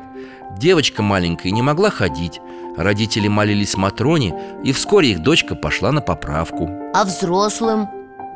Девочка 0.58 1.02
маленькая 1.02 1.50
не 1.50 1.62
могла 1.62 1.90
ходить. 1.90 2.40
Родители 2.76 3.28
молились 3.28 3.76
Матроне, 3.76 4.34
и 4.64 4.72
вскоре 4.72 5.10
их 5.10 5.22
дочка 5.22 5.54
пошла 5.54 5.92
на 5.92 6.00
поправку. 6.00 6.70
А 6.94 7.04
взрослым? 7.04 7.88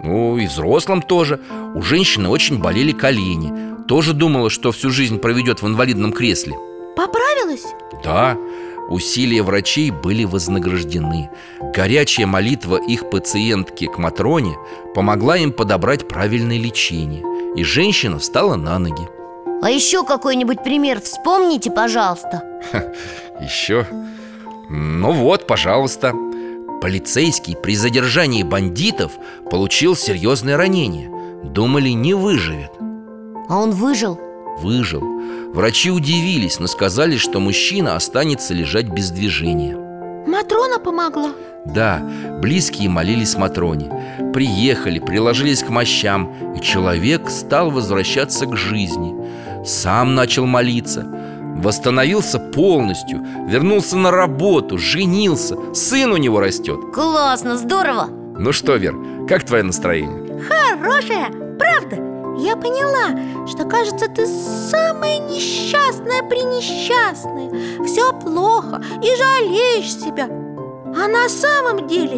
Ну 0.02 0.36
и 0.36 0.46
взрослым 0.46 1.02
тоже. 1.02 1.40
У 1.74 1.82
женщины 1.82 2.28
очень 2.28 2.58
болели 2.60 2.92
колени. 2.92 3.84
Тоже 3.86 4.14
думала, 4.14 4.50
что 4.50 4.72
всю 4.72 4.90
жизнь 4.90 5.18
проведет 5.18 5.62
в 5.62 5.66
инвалидном 5.66 6.12
кресле. 6.12 6.54
Поправилась? 6.96 7.64
Да, 8.04 8.36
усилия 8.89 9.43
врачей 9.43 9.91
были 9.91 10.24
вознаграждены. 10.24 11.30
Горячая 11.74 12.26
молитва 12.26 12.76
их 12.76 13.11
пациентки 13.11 13.87
к 13.87 13.99
Матроне 13.99 14.57
Помогла 14.95 15.37
им 15.37 15.53
подобрать 15.53 16.09
правильное 16.09 16.59
лечение 16.59 17.22
И 17.57 17.64
женщина 17.64 18.18
встала 18.18 18.57
на 18.57 18.78
ноги. 18.78 19.09
А 19.62 19.70
еще 19.70 20.05
какой-нибудь 20.05 20.64
пример 20.64 21.01
вспомните, 21.01 21.70
пожалуйста. 21.70 22.43
Еще? 23.41 23.87
Ну 24.68 25.12
вот, 25.12 25.47
пожалуйста. 25.47 26.12
Полицейский 26.80 27.57
при 27.57 27.76
задержании 27.76 28.43
бандитов 28.43 29.12
получил 29.51 29.95
серьезное 29.95 30.57
ранение. 30.57 31.11
Думали, 31.45 31.91
не 31.91 32.14
выживет. 32.14 32.72
А 33.49 33.59
он 33.59 33.70
выжил? 33.70 34.18
Выжил. 34.61 35.03
Врачи 35.53 35.90
удивились, 35.90 36.59
но 36.61 36.66
сказали, 36.66 37.16
что 37.16 37.40
мужчина 37.40 37.96
останется 37.96 38.55
лежать 38.55 38.88
без 38.88 39.11
движения. 39.11 39.76
Матрона 40.26 40.78
помогла? 40.78 41.32
Да, 41.66 42.03
близкие 42.40 42.88
молились 42.88 43.36
Матроне. 43.36 43.90
Приехали, 44.32 44.98
приложились 44.98 45.62
к 45.62 45.68
мощам 45.68 46.55
И 46.57 46.61
человек 46.61 47.28
стал 47.30 47.70
возвращаться 47.70 48.46
к 48.46 48.57
жизни. 48.57 49.14
Сам 49.64 50.14
начал 50.14 50.46
молиться. 50.46 51.07
Восстановился 51.57 52.38
полностью 52.38 53.24
Вернулся 53.46 53.96
на 53.96 54.11
работу, 54.11 54.78
женился 54.78 55.57
Сын 55.74 56.12
у 56.12 56.16
него 56.16 56.40
растет. 56.40 56.80
Классно, 56.94 57.57
здорово! 57.57 58.09
Ну 58.38 58.53
что, 58.53 58.76
Вер, 58.76 58.96
как 59.28 59.44
твое 59.44 59.62
настроение? 59.62 60.42
Хорошая, 60.48 61.30
правда 61.59 62.11
Я 62.43 62.57
поняла, 62.57 63.47
что, 63.47 63.64
кажется, 63.64 64.09
ты 64.09 64.26
самая 64.26 65.18
несчастная 65.18 66.24
пренесчастная 66.24 67.84
Все 67.86 68.12
плохо 68.12 68.82
и 69.01 69.07
жалеешь 69.16 69.95
себя. 69.95 70.24
А 70.24 71.07
на 71.07 71.28
самом 71.28 71.86
деле 71.86 72.16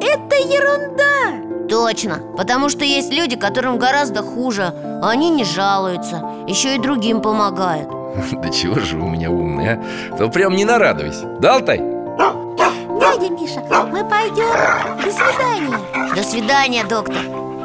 это 0.00 0.36
ерунда. 0.36 1.66
Точно, 1.68 2.20
потому 2.36 2.68
что 2.68 2.84
есть 2.84 3.12
люди, 3.12 3.34
которым 3.34 3.78
гораздо 3.78 4.22
хуже. 4.22 4.72
А 5.02 5.10
они 5.10 5.30
не 5.30 5.42
жалуются, 5.44 6.22
еще 6.46 6.76
и 6.76 6.78
другим 6.78 7.20
помогают. 7.20 7.88
Да 8.42 8.48
чего 8.50 8.78
же 8.78 8.96
вы 8.96 9.06
у 9.06 9.10
меня 9.10 9.28
умные, 9.28 9.82
а? 10.12 10.16
То 10.16 10.28
прям 10.28 10.54
не 10.54 10.64
нарадуйся 10.64 11.24
Да, 11.40 11.54
Алтай? 11.56 11.78
Дядя 11.78 13.28
Миша, 13.28 13.60
мы 13.90 14.04
пойдем 14.08 15.02
До 15.02 15.10
свидания. 15.10 16.14
До 16.14 16.22
свидания, 16.22 16.84
доктор. 16.84 17.22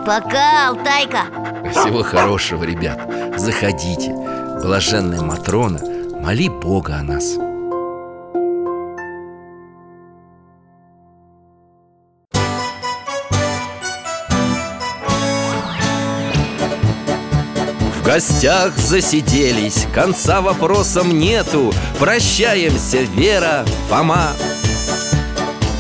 Пока, 0.08 0.70
Алтайка 0.70 1.26
Всего 1.72 2.04
хорошего, 2.04 2.64
ребят. 2.64 3.00
Заходите. 3.38 4.14
Блаженная 4.62 5.22
Матрона 5.22 5.80
Моли 6.22 6.50
Бога 6.50 6.98
о 6.98 7.04
нас. 7.04 7.36
В 17.96 18.04
гостях 18.04 18.76
засиделись 18.76 19.86
Конца 19.94 20.42
вопросам 20.42 21.18
нету. 21.18 21.72
Прощаемся, 22.00 23.02
Вера, 23.16 23.66
Фома 23.90 24.34